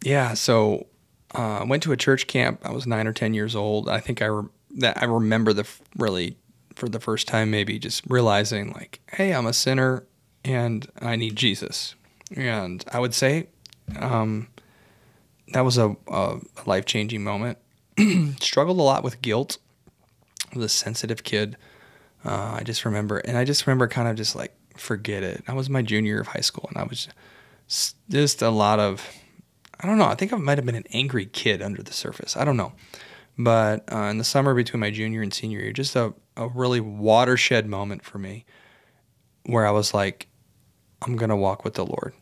Yeah, 0.04 0.34
so 0.34 0.88
uh, 1.34 1.60
I 1.60 1.64
went 1.64 1.84
to 1.84 1.92
a 1.92 1.98
church 1.98 2.28
camp. 2.28 2.62
I 2.64 2.72
was 2.72 2.86
nine 2.88 3.08
or 3.08 3.14
ten 3.14 3.34
years 3.34 3.56
old. 3.56 3.90
I 3.90 4.00
think 4.00 4.22
I 4.22 4.26
re- 4.26 4.50
that 4.78 5.02
I 5.02 5.06
remember 5.06 5.54
the 5.54 5.62
f- 5.64 5.82
really 5.98 6.38
for 6.76 6.88
the 6.90 7.00
first 7.00 7.28
time 7.28 7.50
maybe 7.52 7.80
just 7.80 8.04
realizing 8.08 8.72
like, 8.74 9.00
hey, 9.14 9.34
I'm 9.34 9.46
a 9.46 9.54
sinner 9.54 10.04
and 10.44 10.86
I 11.02 11.16
need 11.16 11.36
Jesus. 11.36 11.96
And 12.36 12.84
I 12.92 13.00
would 13.00 13.14
say 13.14 13.48
um, 14.00 14.48
that 15.54 15.62
was 15.62 15.78
a, 15.78 15.96
a 16.08 16.40
life 16.66 16.86
changing 16.86 17.24
moment. 17.24 17.58
Struggled 18.40 18.78
a 18.78 18.82
lot 18.84 19.04
with 19.04 19.22
guilt. 19.22 19.58
I 20.54 20.58
was 20.58 20.66
a 20.66 20.70
sensitive 20.70 21.24
kid. 21.24 21.56
Uh, 22.26 22.58
I 22.60 22.64
just 22.64 22.84
remember, 22.86 23.20
and 23.20 23.38
I 23.38 23.46
just 23.46 23.66
remember 23.68 23.88
kind 23.88 24.08
of 24.08 24.16
just 24.16 24.36
like 24.36 24.54
forget 24.78 25.24
it. 25.24 25.44
I 25.48 25.54
was 25.54 25.70
my 25.70 25.82
junior 25.82 26.14
year 26.14 26.22
of 26.22 26.28
high 26.28 26.42
school, 26.42 26.66
and 26.70 26.78
I 26.78 26.84
was 26.84 27.08
just 28.10 28.42
a 28.42 28.50
lot 28.50 28.80
of 28.80 29.08
I 29.80 29.88
don't 29.88 29.98
know. 29.98 30.06
I 30.06 30.16
think 30.16 30.32
I 30.32 30.38
might 30.38 30.58
have 30.58 30.66
been 30.66 30.76
an 30.76 30.88
angry 30.92 31.26
kid 31.26 31.62
under 31.62 31.84
the 31.84 31.94
surface. 31.94 32.38
I 32.38 32.46
don't 32.46 32.58
know. 32.58 32.74
But 33.38 33.92
uh, 33.92 34.04
in 34.04 34.18
the 34.18 34.24
summer 34.24 34.54
between 34.54 34.80
my 34.80 34.92
junior 34.92 35.22
and 35.22 35.34
senior 35.34 35.60
year, 35.60 35.74
just 35.74 35.96
a, 35.96 36.14
a 36.38 36.48
really 36.48 36.80
watershed 36.80 37.68
moment 37.68 38.06
for 38.06 38.18
me 38.18 38.46
where 39.46 39.68
I 39.68 39.72
was 39.72 39.94
like, 39.94 40.28
I'm 41.02 41.18
going 41.18 41.30
to 41.30 41.36
walk 41.36 41.66
with 41.66 41.74
the 41.74 41.86
Lord. 41.86 42.14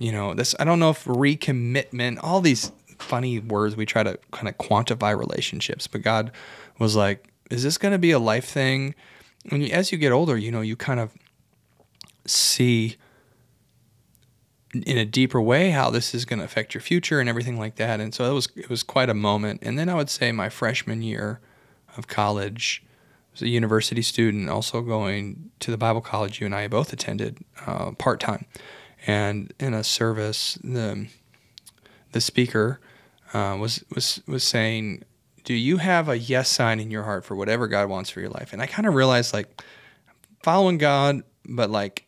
You 0.00 0.12
know, 0.12 0.34
this, 0.34 0.54
I 0.58 0.64
don't 0.64 0.80
know 0.80 0.90
if 0.90 1.04
recommitment, 1.04 2.18
all 2.22 2.40
these 2.40 2.72
funny 2.98 3.38
words 3.38 3.76
we 3.76 3.84
try 3.84 4.02
to 4.02 4.18
kind 4.30 4.48
of 4.48 4.56
quantify 4.56 5.16
relationships, 5.16 5.86
but 5.86 6.02
God 6.02 6.32
was 6.78 6.96
like, 6.96 7.28
is 7.50 7.62
this 7.62 7.76
going 7.76 7.92
to 7.92 7.98
be 7.98 8.10
a 8.10 8.18
life 8.18 8.46
thing? 8.46 8.94
you, 9.44 9.66
as 9.66 9.92
you 9.92 9.98
get 9.98 10.12
older, 10.12 10.36
you 10.36 10.50
know, 10.50 10.62
you 10.62 10.76
kind 10.76 11.00
of 11.00 11.12
see 12.26 12.96
in 14.74 14.96
a 14.96 15.04
deeper 15.04 15.40
way 15.40 15.70
how 15.70 15.90
this 15.90 16.14
is 16.14 16.24
going 16.24 16.38
to 16.38 16.44
affect 16.44 16.74
your 16.74 16.80
future 16.80 17.20
and 17.20 17.28
everything 17.28 17.58
like 17.58 17.76
that. 17.76 18.00
And 18.00 18.14
so 18.14 18.30
it 18.30 18.34
was 18.34 18.48
it 18.56 18.70
was 18.70 18.82
quite 18.82 19.10
a 19.10 19.14
moment. 19.14 19.60
And 19.62 19.78
then 19.78 19.88
I 19.88 19.94
would 19.94 20.10
say 20.10 20.32
my 20.32 20.48
freshman 20.48 21.02
year 21.02 21.40
of 21.96 22.08
college, 22.08 22.82
I 22.86 23.32
was 23.32 23.42
a 23.42 23.48
university 23.48 24.02
student, 24.02 24.48
also 24.48 24.80
going 24.80 25.50
to 25.60 25.70
the 25.70 25.76
Bible 25.76 26.00
college 26.00 26.40
you 26.40 26.46
and 26.46 26.54
I 26.54 26.68
both 26.68 26.92
attended 26.92 27.38
uh, 27.66 27.92
part 27.92 28.20
time. 28.20 28.46
And 29.06 29.52
in 29.58 29.74
a 29.74 29.84
service, 29.84 30.58
the 30.62 31.08
the 32.12 32.20
speaker 32.20 32.80
uh, 33.34 33.56
was 33.60 33.84
was 33.94 34.22
was 34.26 34.44
saying, 34.44 35.04
"Do 35.44 35.54
you 35.54 35.78
have 35.78 36.08
a 36.08 36.16
yes 36.16 36.48
sign 36.48 36.80
in 36.80 36.90
your 36.90 37.02
heart 37.02 37.24
for 37.24 37.34
whatever 37.36 37.68
God 37.68 37.88
wants 37.88 38.10
for 38.10 38.20
your 38.20 38.30
life?" 38.30 38.52
And 38.52 38.62
I 38.62 38.66
kind 38.66 38.86
of 38.86 38.94
realized 38.94 39.34
like 39.34 39.62
following 40.42 40.78
God, 40.78 41.22
but 41.44 41.68
like 41.68 42.01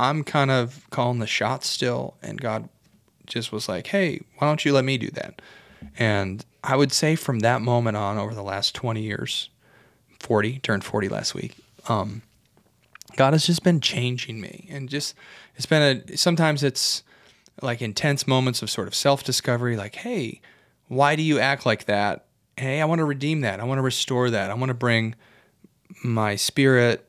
I'm 0.00 0.24
kind 0.24 0.50
of 0.50 0.88
calling 0.88 1.18
the 1.18 1.26
shots 1.26 1.66
still, 1.66 2.14
and 2.22 2.40
God 2.40 2.70
just 3.26 3.52
was 3.52 3.68
like, 3.68 3.88
"Hey, 3.88 4.22
why 4.38 4.46
don't 4.46 4.64
you 4.64 4.72
let 4.72 4.84
me 4.84 4.96
do 4.96 5.10
that?" 5.10 5.42
And 5.98 6.42
I 6.64 6.74
would 6.74 6.90
say 6.90 7.16
from 7.16 7.40
that 7.40 7.60
moment 7.60 7.98
on, 7.98 8.16
over 8.16 8.34
the 8.34 8.42
last 8.42 8.74
20 8.74 9.02
years, 9.02 9.50
40 10.18 10.58
turned 10.60 10.84
40 10.84 11.10
last 11.10 11.34
week. 11.34 11.54
Um, 11.86 12.22
God 13.16 13.34
has 13.34 13.44
just 13.44 13.62
been 13.62 13.80
changing 13.82 14.40
me, 14.40 14.66
and 14.70 14.88
just 14.88 15.14
it's 15.56 15.66
been 15.66 16.04
a 16.08 16.16
sometimes 16.16 16.62
it's 16.62 17.02
like 17.60 17.82
intense 17.82 18.26
moments 18.26 18.62
of 18.62 18.70
sort 18.70 18.88
of 18.88 18.94
self 18.94 19.22
discovery, 19.22 19.76
like, 19.76 19.96
"Hey, 19.96 20.40
why 20.88 21.14
do 21.14 21.22
you 21.22 21.38
act 21.38 21.66
like 21.66 21.84
that?" 21.84 22.24
Hey, 22.56 22.80
I 22.80 22.86
want 22.86 23.00
to 23.00 23.04
redeem 23.04 23.42
that. 23.42 23.60
I 23.60 23.64
want 23.64 23.78
to 23.78 23.82
restore 23.82 24.30
that. 24.30 24.50
I 24.50 24.54
want 24.54 24.70
to 24.70 24.74
bring 24.74 25.14
my 26.02 26.36
spirit 26.36 27.06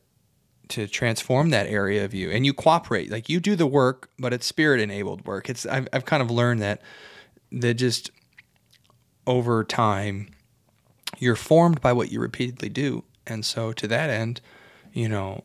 to 0.71 0.87
transform 0.87 1.49
that 1.51 1.67
area 1.67 2.03
of 2.03 2.13
you. 2.13 2.29
And 2.31 2.45
you 2.45 2.53
cooperate 2.53 3.11
like 3.11 3.29
you 3.29 3.39
do 3.39 3.55
the 3.55 3.67
work 3.67 4.09
but 4.19 4.33
it's 4.33 4.45
spirit 4.45 4.81
enabled 4.81 5.25
work. 5.25 5.49
It's 5.49 5.65
I've, 5.65 5.87
I've 5.93 6.05
kind 6.05 6.21
of 6.21 6.31
learned 6.31 6.61
that 6.61 6.81
that 7.51 7.75
just 7.75 8.11
over 9.27 9.63
time 9.63 10.29
you're 11.19 11.35
formed 11.35 11.81
by 11.81 11.93
what 11.93 12.11
you 12.11 12.19
repeatedly 12.19 12.69
do. 12.69 13.03
And 13.27 13.45
so 13.45 13.71
to 13.73 13.87
that 13.87 14.09
end 14.09 14.41
you 14.93 15.07
know 15.07 15.43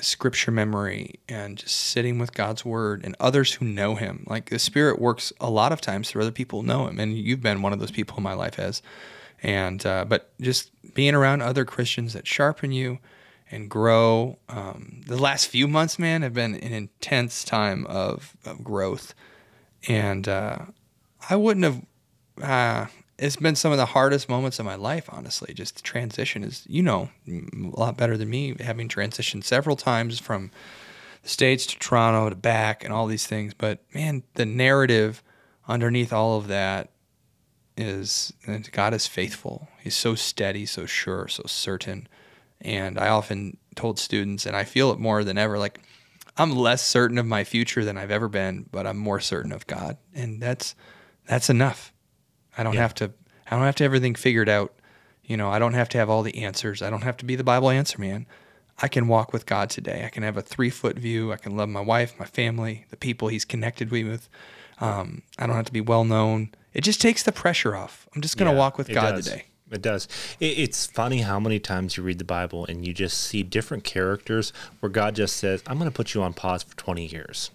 scripture 0.00 0.50
memory 0.50 1.20
and 1.28 1.58
just 1.58 1.76
sitting 1.76 2.18
with 2.18 2.32
god's 2.32 2.64
word 2.64 3.04
and 3.04 3.14
others 3.20 3.52
who 3.52 3.64
know 3.66 3.94
him 3.94 4.24
like 4.26 4.48
the 4.48 4.58
spirit 4.58 4.98
works 4.98 5.34
a 5.38 5.50
lot 5.50 5.70
of 5.70 5.82
times 5.82 6.10
through 6.10 6.22
other 6.22 6.30
people 6.30 6.62
know 6.62 6.86
him. 6.86 6.98
And 6.98 7.16
you've 7.16 7.42
been 7.42 7.62
one 7.62 7.72
of 7.72 7.78
those 7.78 7.90
people 7.90 8.16
in 8.16 8.22
my 8.22 8.32
life 8.32 8.58
as. 8.58 8.80
And 9.42 9.84
uh, 9.84 10.04
but 10.06 10.32
just 10.40 10.70
being 10.94 11.14
around 11.14 11.42
other 11.42 11.64
christians 11.64 12.12
that 12.12 12.26
sharpen 12.26 12.72
you 12.72 12.98
and 13.52 13.68
grow. 13.68 14.38
Um, 14.48 15.02
the 15.06 15.20
last 15.20 15.46
few 15.46 15.68
months, 15.68 15.98
man, 15.98 16.22
have 16.22 16.32
been 16.32 16.54
an 16.56 16.72
intense 16.72 17.44
time 17.44 17.86
of, 17.86 18.34
of 18.44 18.64
growth. 18.64 19.14
And 19.86 20.26
uh, 20.26 20.58
I 21.28 21.36
wouldn't 21.36 21.64
have, 21.64 21.82
uh, 22.42 22.86
it's 23.18 23.36
been 23.36 23.54
some 23.54 23.70
of 23.70 23.78
the 23.78 23.86
hardest 23.86 24.28
moments 24.28 24.58
of 24.58 24.64
my 24.64 24.74
life, 24.74 25.08
honestly. 25.12 25.52
Just 25.52 25.76
the 25.76 25.82
transition 25.82 26.42
is, 26.42 26.64
you 26.66 26.82
know, 26.82 27.10
a 27.28 27.78
lot 27.78 27.98
better 27.98 28.16
than 28.16 28.30
me, 28.30 28.56
having 28.58 28.88
transitioned 28.88 29.44
several 29.44 29.76
times 29.76 30.18
from 30.18 30.50
the 31.22 31.28
States 31.28 31.66
to 31.66 31.78
Toronto 31.78 32.30
to 32.30 32.34
back 32.34 32.82
and 32.82 32.92
all 32.92 33.06
these 33.06 33.26
things. 33.26 33.52
But 33.54 33.80
man, 33.94 34.22
the 34.34 34.46
narrative 34.46 35.22
underneath 35.68 36.12
all 36.12 36.38
of 36.38 36.48
that 36.48 36.88
is 37.76 38.32
God 38.72 38.94
is 38.94 39.06
faithful. 39.06 39.68
He's 39.80 39.96
so 39.96 40.14
steady, 40.14 40.64
so 40.66 40.86
sure, 40.86 41.28
so 41.28 41.42
certain. 41.46 42.08
And 42.62 42.98
I 42.98 43.08
often 43.08 43.58
told 43.74 43.98
students, 43.98 44.46
and 44.46 44.56
I 44.56 44.64
feel 44.64 44.92
it 44.92 44.98
more 44.98 45.24
than 45.24 45.36
ever, 45.36 45.58
like 45.58 45.80
I'm 46.36 46.56
less 46.56 46.86
certain 46.86 47.18
of 47.18 47.26
my 47.26 47.44
future 47.44 47.84
than 47.84 47.98
I've 47.98 48.10
ever 48.10 48.28
been, 48.28 48.66
but 48.70 48.86
I'm 48.86 48.96
more 48.96 49.20
certain 49.20 49.52
of 49.52 49.66
God. 49.66 49.98
And 50.14 50.40
that's 50.40 50.74
that's 51.26 51.50
enough. 51.50 51.92
I 52.56 52.62
don't 52.62 52.74
yeah. 52.74 52.80
have 52.80 52.94
to 52.96 53.12
I 53.50 53.56
don't 53.56 53.64
have 53.64 53.76
to 53.76 53.84
have 53.84 53.88
everything 53.88 54.14
figured 54.14 54.48
out. 54.48 54.74
You 55.24 55.36
know, 55.36 55.50
I 55.50 55.58
don't 55.58 55.74
have 55.74 55.88
to 55.90 55.98
have 55.98 56.10
all 56.10 56.22
the 56.22 56.42
answers. 56.42 56.82
I 56.82 56.90
don't 56.90 57.02
have 57.02 57.16
to 57.18 57.24
be 57.24 57.36
the 57.36 57.44
Bible 57.44 57.70
answer 57.70 58.00
man. 58.00 58.26
I 58.80 58.88
can 58.88 59.06
walk 59.08 59.32
with 59.32 59.46
God 59.46 59.70
today. 59.70 60.04
I 60.04 60.08
can 60.08 60.22
have 60.22 60.36
a 60.36 60.42
three 60.42 60.70
foot 60.70 60.98
view. 60.98 61.32
I 61.32 61.36
can 61.36 61.56
love 61.56 61.68
my 61.68 61.80
wife, 61.80 62.14
my 62.18 62.24
family, 62.24 62.86
the 62.90 62.96
people 62.96 63.28
He's 63.28 63.44
connected 63.44 63.92
me 63.92 64.04
with. 64.04 64.28
Um, 64.80 65.22
I 65.38 65.46
don't 65.46 65.56
have 65.56 65.66
to 65.66 65.72
be 65.72 65.80
well 65.80 66.04
known. 66.04 66.50
It 66.72 66.80
just 66.82 67.00
takes 67.00 67.22
the 67.22 67.32
pressure 67.32 67.76
off. 67.76 68.08
I'm 68.14 68.22
just 68.22 68.38
going 68.38 68.50
to 68.50 68.54
yeah, 68.54 68.58
walk 68.58 68.78
with 68.78 68.88
God 68.88 69.12
does. 69.12 69.26
today. 69.26 69.44
It 69.72 69.82
does. 69.82 70.06
It, 70.40 70.58
it's 70.58 70.86
funny 70.86 71.18
how 71.18 71.40
many 71.40 71.58
times 71.58 71.96
you 71.96 72.02
read 72.02 72.18
the 72.18 72.24
Bible 72.24 72.66
and 72.66 72.86
you 72.86 72.92
just 72.92 73.18
see 73.18 73.42
different 73.42 73.84
characters 73.84 74.52
where 74.80 74.90
God 74.90 75.16
just 75.16 75.36
says, 75.36 75.62
"I'm 75.66 75.78
going 75.78 75.90
to 75.90 75.94
put 75.94 76.14
you 76.14 76.22
on 76.22 76.32
pause 76.32 76.62
for 76.62 76.76
20 76.76 77.06
years." 77.06 77.50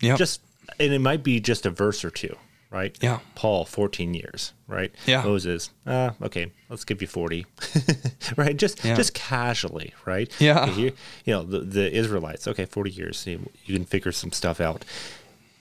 Yeah. 0.00 0.16
Just 0.16 0.40
and 0.78 0.92
it 0.92 1.00
might 1.00 1.22
be 1.22 1.40
just 1.40 1.66
a 1.66 1.70
verse 1.70 2.04
or 2.04 2.10
two, 2.10 2.36
right? 2.70 2.96
Yeah. 3.00 3.20
Paul, 3.34 3.64
14 3.64 4.14
years, 4.14 4.52
right? 4.66 4.92
Yeah. 5.06 5.22
Moses, 5.22 5.70
uh, 5.86 6.10
okay, 6.22 6.52
let's 6.68 6.84
give 6.84 7.00
you 7.02 7.08
40, 7.08 7.46
right? 8.36 8.56
Just 8.56 8.84
yeah. 8.84 8.94
just 8.94 9.14
casually, 9.14 9.94
right? 10.04 10.30
Yeah. 10.40 10.70
You, 10.74 10.92
you 11.24 11.34
know, 11.34 11.42
the, 11.42 11.60
the 11.60 11.92
Israelites, 11.92 12.46
okay, 12.46 12.64
40 12.64 12.90
years, 12.90 13.26
you, 13.26 13.50
you 13.64 13.74
can 13.74 13.84
figure 13.84 14.12
some 14.12 14.32
stuff 14.32 14.60
out. 14.60 14.84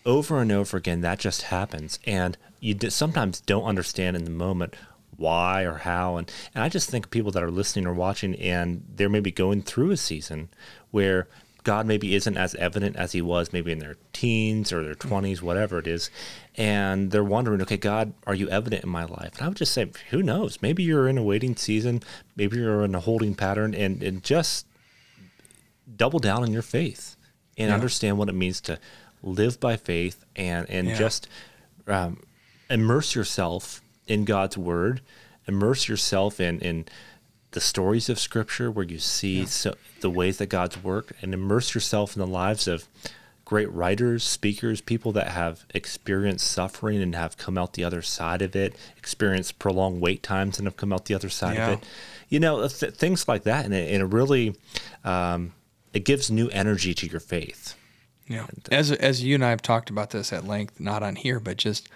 Over 0.06 0.42
and 0.42 0.52
over 0.52 0.78
again, 0.78 1.02
that 1.02 1.20
just 1.20 1.44
happens, 1.44 2.00
and 2.06 2.38
you 2.60 2.78
sometimes 2.90 3.42
don't 3.42 3.66
understand 3.66 4.16
in 4.16 4.24
the 4.24 4.32
moment 4.32 4.76
why 5.20 5.64
or 5.64 5.76
how. 5.76 6.18
And, 6.18 6.32
and 6.56 6.64
I 6.64 6.70
just 6.70 6.90
think 6.90 7.12
people 7.12 7.32
that 7.32 7.44
are 7.44 7.52
listening 7.52 7.86
or 7.86 7.94
watching 7.94 8.36
and 8.36 8.84
they're 8.96 9.10
maybe 9.10 9.32
going 9.32 9.62
through 9.62 9.92
a 9.92 9.98
season 9.98 10.50
where 10.92 11.28
God 11.64 11.86
maybe 11.86 12.16
isn't 12.16 12.38
as 12.38 12.56
evident 12.56 12.96
as 12.96 13.12
he 13.12 13.22
was 13.22 13.52
maybe 13.52 13.72
in 13.72 13.80
their 13.80 13.98
teens 14.14 14.72
or 14.72 14.84
their 14.84 14.96
20s, 14.96 15.42
whatever 15.42 15.80
it 15.80 15.88
is. 15.88 16.10
And 16.56 17.12
they're 17.12 17.24
wondering, 17.24 17.62
okay, 17.62 17.78
God, 17.78 18.14
are 18.26 18.34
you 18.34 18.50
evident 18.50 18.84
in 18.84 18.90
my 18.90 19.04
life? 19.06 19.34
And 19.38 19.42
I 19.44 19.48
would 19.50 19.58
just 19.58 19.74
say, 19.74 19.92
who 20.10 20.24
knows? 20.24 20.62
Maybe 20.62 20.84
you're 20.84 21.08
in 21.08 21.18
a 21.18 21.24
waiting 21.24 21.56
season, 21.56 22.02
maybe 22.36 22.58
you're 22.58 22.86
in 22.86 22.96
a 22.96 23.00
holding 23.00 23.36
pattern, 23.36 23.76
and, 23.76 24.02
and 24.02 24.24
just 24.24 24.66
double 25.96 26.20
down 26.20 26.44
on 26.44 26.54
your 26.54 26.62
faith 26.62 27.18
and 27.58 27.70
yeah. 27.70 27.74
understand 27.74 28.18
what 28.18 28.30
it 28.30 28.36
means 28.36 28.62
to 28.62 28.80
live 29.22 29.60
by 29.60 29.76
faith 29.76 30.24
and, 30.36 30.70
and 30.70 30.88
yeah. 30.88 30.96
just 30.96 31.28
um, 31.88 32.24
immerse 32.70 33.16
yourself 33.16 33.82
in 34.10 34.26
God's 34.26 34.58
word, 34.58 35.02
immerse 35.48 35.88
yourself 35.88 36.40
in 36.40 36.60
in 36.60 36.86
the 37.52 37.62
stories 37.62 38.10
of 38.10 38.20
Scripture 38.20 38.70
where 38.70 38.86
you 38.86 39.00
see 39.00 39.40
yeah. 39.40 39.46
so, 39.46 39.76
the 40.02 40.10
ways 40.10 40.38
that 40.38 40.48
God's 40.48 40.84
work, 40.84 41.16
and 41.22 41.34
immerse 41.34 41.74
yourself 41.74 42.16
in 42.16 42.20
the 42.20 42.28
lives 42.28 42.68
of 42.68 42.88
great 43.46 43.72
writers, 43.72 44.24
speakers, 44.24 44.80
people 44.80 45.12
that 45.12 45.30
have 45.30 45.66
experienced 45.74 46.46
suffering 46.46 47.02
and 47.02 47.16
have 47.16 47.36
come 47.38 47.58
out 47.58 47.74
the 47.74 47.84
other 47.84 48.04
side 48.04 48.44
of 48.44 48.56
it, 48.56 48.76
experienced 48.96 49.58
prolonged 49.58 50.00
wait 50.00 50.22
times 50.22 50.60
and 50.60 50.68
have 50.68 50.78
come 50.78 50.94
out 50.94 51.06
the 51.06 51.16
other 51.16 51.30
side 51.30 51.56
yeah. 51.56 51.70
of 51.70 51.80
it. 51.80 51.88
You 52.30 52.40
know, 52.40 52.68
th- 52.68 52.94
things 52.94 53.28
like 53.28 53.44
that, 53.44 53.66
and 53.66 53.74
it, 53.74 53.92
and 53.92 54.04
it 54.04 54.16
really 54.16 54.56
um, 55.04 55.54
it 55.94 56.06
gives 56.06 56.30
new 56.30 56.50
energy 56.50 56.94
to 56.94 57.08
your 57.08 57.20
faith. 57.20 57.76
Yeah, 58.28 58.46
as 58.72 58.92
as 58.92 59.24
you 59.24 59.34
and 59.34 59.44
I 59.44 59.50
have 59.50 59.64
talked 59.64 59.90
about 59.90 60.12
this 60.12 60.32
at 60.32 60.46
length, 60.46 60.80
not 60.80 61.02
on 61.02 61.16
here, 61.16 61.40
but 61.40 61.58
just 61.58 61.90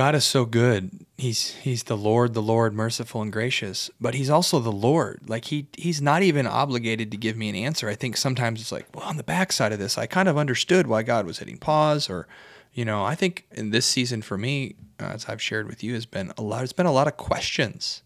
God 0.00 0.14
is 0.14 0.24
so 0.24 0.46
good. 0.46 1.04
He's 1.18 1.56
he's 1.56 1.82
the 1.82 1.94
Lord, 1.94 2.32
the 2.32 2.40
Lord, 2.40 2.72
merciful 2.72 3.20
and 3.20 3.30
gracious, 3.30 3.90
but 4.00 4.14
he's 4.14 4.30
also 4.30 4.58
the 4.58 4.72
Lord. 4.72 5.20
Like 5.28 5.44
he 5.44 5.66
he's 5.76 6.00
not 6.00 6.22
even 6.22 6.46
obligated 6.46 7.10
to 7.10 7.18
give 7.18 7.36
me 7.36 7.50
an 7.50 7.54
answer. 7.54 7.86
I 7.86 7.96
think 7.96 8.16
sometimes 8.16 8.62
it's 8.62 8.72
like, 8.72 8.86
well, 8.94 9.04
on 9.04 9.18
the 9.18 9.22
backside 9.22 9.72
of 9.72 9.78
this, 9.78 9.98
I 9.98 10.06
kind 10.06 10.26
of 10.26 10.38
understood 10.38 10.86
why 10.86 11.02
God 11.02 11.26
was 11.26 11.40
hitting 11.40 11.58
pause 11.58 12.08
or 12.08 12.26
you 12.72 12.86
know, 12.86 13.04
I 13.04 13.14
think 13.14 13.44
in 13.50 13.72
this 13.72 13.84
season 13.84 14.22
for 14.22 14.38
me, 14.38 14.74
uh, 14.98 15.04
as 15.04 15.26
I've 15.28 15.42
shared 15.42 15.66
with 15.66 15.84
you, 15.84 15.92
has 15.92 16.06
been 16.06 16.32
a 16.38 16.40
lot. 16.40 16.60
There's 16.60 16.72
been 16.72 16.86
a 16.86 16.92
lot 16.92 17.06
of 17.06 17.18
questions. 17.18 18.02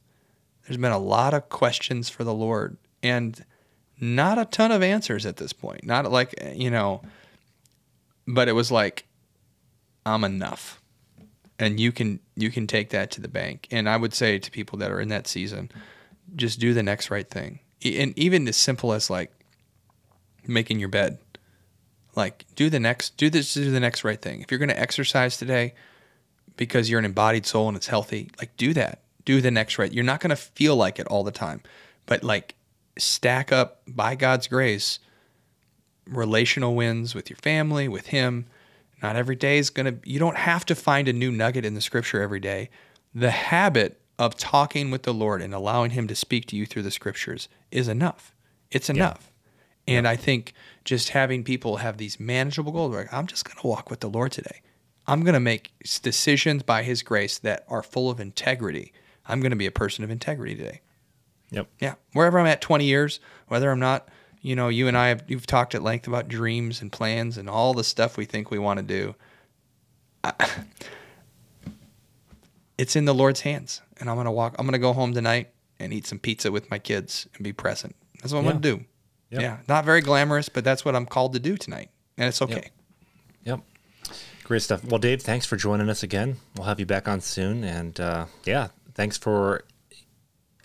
There's 0.66 0.78
been 0.78 0.90
a 0.90 0.98
lot 0.98 1.32
of 1.32 1.48
questions 1.48 2.08
for 2.08 2.24
the 2.24 2.34
Lord, 2.34 2.76
and 3.04 3.44
not 4.00 4.36
a 4.36 4.46
ton 4.46 4.72
of 4.72 4.82
answers 4.82 5.26
at 5.26 5.36
this 5.36 5.52
point. 5.52 5.84
Not 5.84 6.10
like 6.10 6.34
you 6.56 6.72
know, 6.72 7.02
but 8.26 8.48
it 8.48 8.54
was 8.56 8.72
like, 8.72 9.06
I'm 10.04 10.24
enough 10.24 10.80
and 11.58 11.78
you 11.78 11.92
can 11.92 12.20
you 12.36 12.50
can 12.50 12.66
take 12.66 12.90
that 12.90 13.10
to 13.12 13.20
the 13.20 13.28
bank. 13.28 13.68
And 13.70 13.88
I 13.88 13.96
would 13.96 14.14
say 14.14 14.38
to 14.38 14.50
people 14.50 14.78
that 14.78 14.90
are 14.90 15.00
in 15.00 15.08
that 15.08 15.26
season, 15.26 15.70
just 16.34 16.60
do 16.60 16.74
the 16.74 16.82
next 16.82 17.10
right 17.10 17.28
thing. 17.28 17.60
And 17.84 18.18
even 18.18 18.48
as 18.48 18.56
simple 18.56 18.92
as 18.92 19.10
like 19.10 19.32
making 20.46 20.78
your 20.78 20.88
bed. 20.88 21.18
Like 22.16 22.44
do 22.54 22.70
the 22.70 22.80
next 22.80 23.16
do 23.16 23.28
this 23.28 23.54
do 23.54 23.70
the 23.70 23.80
next 23.80 24.04
right 24.04 24.20
thing. 24.20 24.40
If 24.40 24.50
you're 24.50 24.58
going 24.58 24.68
to 24.68 24.78
exercise 24.78 25.36
today 25.36 25.74
because 26.56 26.88
you're 26.88 27.00
an 27.00 27.04
embodied 27.04 27.46
soul 27.46 27.68
and 27.68 27.76
it's 27.76 27.88
healthy, 27.88 28.30
like 28.38 28.56
do 28.56 28.72
that. 28.74 29.00
Do 29.24 29.40
the 29.40 29.50
next 29.50 29.78
right. 29.78 29.92
You're 29.92 30.04
not 30.04 30.20
going 30.20 30.30
to 30.30 30.36
feel 30.36 30.76
like 30.76 30.98
it 30.98 31.06
all 31.08 31.24
the 31.24 31.32
time. 31.32 31.62
But 32.06 32.22
like 32.22 32.54
stack 32.96 33.50
up 33.50 33.82
by 33.88 34.14
God's 34.14 34.46
grace 34.46 34.98
relational 36.06 36.74
wins 36.74 37.14
with 37.14 37.30
your 37.30 37.38
family, 37.38 37.88
with 37.88 38.08
him, 38.08 38.46
not 39.04 39.16
every 39.16 39.36
day 39.36 39.58
is 39.58 39.68
going 39.68 39.84
to, 39.84 40.08
you 40.08 40.18
don't 40.18 40.38
have 40.38 40.64
to 40.64 40.74
find 40.74 41.08
a 41.08 41.12
new 41.12 41.30
nugget 41.30 41.66
in 41.66 41.74
the 41.74 41.82
scripture 41.82 42.22
every 42.22 42.40
day. 42.40 42.70
The 43.14 43.30
habit 43.30 44.00
of 44.18 44.34
talking 44.34 44.90
with 44.90 45.02
the 45.02 45.12
Lord 45.12 45.42
and 45.42 45.52
allowing 45.52 45.90
Him 45.90 46.08
to 46.08 46.14
speak 46.14 46.46
to 46.46 46.56
you 46.56 46.64
through 46.64 46.84
the 46.84 46.90
scriptures 46.90 47.50
is 47.70 47.86
enough. 47.86 48.34
It's 48.70 48.88
enough. 48.88 49.30
And 49.86 50.08
I 50.08 50.16
think 50.16 50.54
just 50.86 51.10
having 51.10 51.44
people 51.44 51.76
have 51.76 51.98
these 51.98 52.18
manageable 52.18 52.72
goals, 52.72 52.94
like 52.94 53.12
I'm 53.12 53.26
just 53.26 53.44
going 53.44 53.60
to 53.60 53.66
walk 53.66 53.90
with 53.90 54.00
the 54.00 54.08
Lord 54.08 54.32
today. 54.32 54.62
I'm 55.06 55.22
going 55.22 55.34
to 55.34 55.40
make 55.40 55.74
decisions 56.00 56.62
by 56.62 56.82
His 56.82 57.02
grace 57.02 57.38
that 57.40 57.66
are 57.68 57.82
full 57.82 58.08
of 58.08 58.20
integrity. 58.20 58.94
I'm 59.26 59.40
going 59.40 59.50
to 59.50 59.56
be 59.56 59.66
a 59.66 59.70
person 59.70 60.02
of 60.02 60.10
integrity 60.10 60.54
today. 60.54 60.80
Yep. 61.50 61.66
Yeah, 61.78 61.94
wherever 62.14 62.38
I'm 62.38 62.46
at 62.46 62.62
20 62.62 62.86
years, 62.86 63.20
whether 63.48 63.70
I'm 63.70 63.80
not, 63.80 64.08
you 64.44 64.54
know, 64.54 64.68
you 64.68 64.88
and 64.88 64.96
I 64.96 65.08
have 65.08 65.24
you've 65.26 65.46
talked 65.46 65.74
at 65.74 65.82
length 65.82 66.06
about 66.06 66.28
dreams 66.28 66.82
and 66.82 66.92
plans 66.92 67.38
and 67.38 67.48
all 67.48 67.72
the 67.72 67.82
stuff 67.82 68.18
we 68.18 68.26
think 68.26 68.50
we 68.50 68.58
want 68.58 68.78
to 68.78 68.82
do. 68.84 69.14
I, 70.22 70.34
it's 72.78 72.94
in 72.94 73.06
the 73.06 73.14
Lord's 73.14 73.40
hands, 73.40 73.80
and 73.98 74.10
I'm 74.10 74.16
gonna 74.16 74.30
walk. 74.30 74.54
I'm 74.58 74.66
gonna 74.66 74.78
go 74.78 74.92
home 74.92 75.14
tonight 75.14 75.48
and 75.78 75.94
eat 75.94 76.06
some 76.06 76.18
pizza 76.18 76.52
with 76.52 76.70
my 76.70 76.78
kids 76.78 77.26
and 77.34 77.42
be 77.42 77.54
present. 77.54 77.96
That's 78.20 78.34
what 78.34 78.40
I'm 78.40 78.44
Yeah. 78.44 78.50
gonna 78.52 78.62
do. 78.62 78.84
Yep. 79.30 79.42
Yeah, 79.42 79.58
not 79.66 79.86
very 79.86 80.02
glamorous, 80.02 80.50
but 80.50 80.62
that's 80.62 80.84
what 80.84 80.94
I'm 80.94 81.06
called 81.06 81.32
to 81.32 81.40
do 81.40 81.56
tonight, 81.56 81.88
and 82.18 82.28
it's 82.28 82.42
okay. 82.42 82.68
Yep. 83.44 83.60
Great 84.44 84.60
stuff. 84.62 84.84
Well, 84.84 84.98
Dave, 84.98 85.22
thanks 85.22 85.46
for 85.46 85.56
joining 85.56 85.88
us 85.88 86.02
again. 86.02 86.36
We'll 86.54 86.66
have 86.66 86.78
you 86.78 86.84
back 86.84 87.08
on 87.08 87.22
soon. 87.22 87.64
And 87.64 87.98
uh, 87.98 88.26
yeah, 88.44 88.68
thanks 88.94 89.16
for 89.16 89.64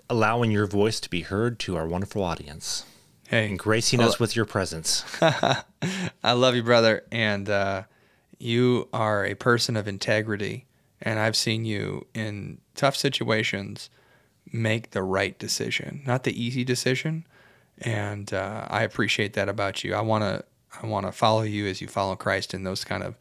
allowing 0.09 0.51
your 0.51 0.67
voice 0.67 0.99
to 0.99 1.09
be 1.09 1.21
heard 1.21 1.59
to 1.59 1.77
our 1.77 1.87
wonderful 1.87 2.21
audience 2.21 2.83
Hey, 3.29 3.45
and 3.45 3.59
gracing 3.59 4.01
us 4.01 4.19
with 4.19 4.35
your 4.35 4.45
presence. 4.45 5.05
I 5.21 6.31
love 6.31 6.55
you, 6.55 6.63
brother, 6.63 7.03
and 7.11 7.47
uh, 7.47 7.83
you 8.39 8.89
are 8.91 9.23
a 9.23 9.35
person 9.35 9.77
of 9.77 9.87
integrity. 9.87 10.65
And 10.99 11.19
I've 11.19 11.35
seen 11.35 11.63
you 11.63 12.07
in 12.15 12.57
tough 12.73 12.95
situations 12.95 13.91
make 14.51 14.91
the 14.91 15.03
right 15.03 15.37
decision, 15.37 16.01
not 16.07 16.23
the 16.23 16.43
easy 16.43 16.63
decision. 16.63 17.23
And 17.77 18.33
uh, 18.33 18.65
I 18.67 18.81
appreciate 18.81 19.33
that 19.33 19.47
about 19.47 19.83
you. 19.83 19.93
I 19.93 20.01
want 20.01 20.23
to 20.23 20.43
I 20.81 20.87
want 20.87 21.05
to 21.05 21.11
follow 21.11 21.43
you 21.43 21.67
as 21.67 21.81
you 21.81 21.87
follow 21.87 22.15
Christ 22.15 22.55
in 22.55 22.63
those 22.63 22.83
kind 22.83 23.03
of 23.03 23.15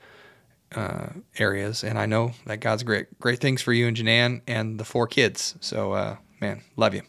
uh, 0.74 1.08
areas. 1.38 1.84
And 1.84 1.98
I 1.98 2.06
know 2.06 2.32
that 2.46 2.60
God's 2.60 2.82
great 2.82 3.20
great 3.20 3.40
things 3.40 3.60
for 3.60 3.74
you 3.74 3.86
and 3.86 3.94
Janan 3.94 4.40
and 4.46 4.80
the 4.80 4.86
four 4.86 5.06
kids. 5.06 5.54
So, 5.60 5.92
uh, 5.92 6.16
man, 6.40 6.62
love 6.76 6.94
you. 6.94 7.02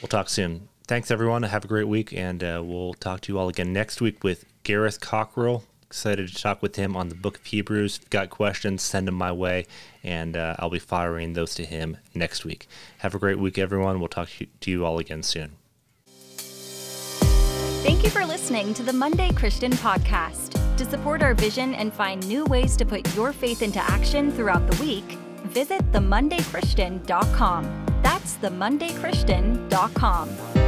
We'll 0.00 0.08
talk 0.08 0.30
soon. 0.30 0.70
Thanks, 0.90 1.12
everyone. 1.12 1.44
Have 1.44 1.64
a 1.64 1.68
great 1.68 1.86
week. 1.86 2.12
And 2.12 2.42
uh, 2.42 2.60
we'll 2.66 2.94
talk 2.94 3.20
to 3.20 3.32
you 3.32 3.38
all 3.38 3.48
again 3.48 3.72
next 3.72 4.00
week 4.00 4.24
with 4.24 4.44
Gareth 4.64 4.98
Cockerill. 4.98 5.62
Excited 5.86 6.26
to 6.26 6.34
talk 6.34 6.62
with 6.62 6.74
him 6.74 6.96
on 6.96 7.08
the 7.08 7.14
book 7.14 7.38
of 7.38 7.46
Hebrews. 7.46 8.00
Got 8.10 8.28
questions, 8.28 8.82
send 8.82 9.06
them 9.06 9.14
my 9.14 9.30
way, 9.30 9.66
and 10.02 10.36
uh, 10.36 10.56
I'll 10.58 10.68
be 10.68 10.80
firing 10.80 11.34
those 11.34 11.54
to 11.54 11.64
him 11.64 11.98
next 12.12 12.44
week. 12.44 12.66
Have 12.98 13.14
a 13.14 13.20
great 13.20 13.38
week, 13.38 13.56
everyone. 13.56 14.00
We'll 14.00 14.08
talk 14.08 14.30
to 14.62 14.68
you 14.68 14.84
all 14.84 14.98
again 14.98 15.22
soon. 15.22 15.52
Thank 17.84 18.02
you 18.02 18.10
for 18.10 18.26
listening 18.26 18.74
to 18.74 18.82
the 18.82 18.92
Monday 18.92 19.30
Christian 19.30 19.70
Podcast. 19.70 20.58
To 20.76 20.84
support 20.84 21.22
our 21.22 21.34
vision 21.34 21.72
and 21.74 21.94
find 21.94 22.26
new 22.26 22.44
ways 22.46 22.76
to 22.78 22.84
put 22.84 23.14
your 23.14 23.32
faith 23.32 23.62
into 23.62 23.78
action 23.78 24.32
throughout 24.32 24.68
the 24.68 24.82
week, 24.82 25.04
visit 25.44 25.92
themondaychristian.com. 25.92 27.86
That's 28.02 28.34
themondaychristian.com. 28.38 30.59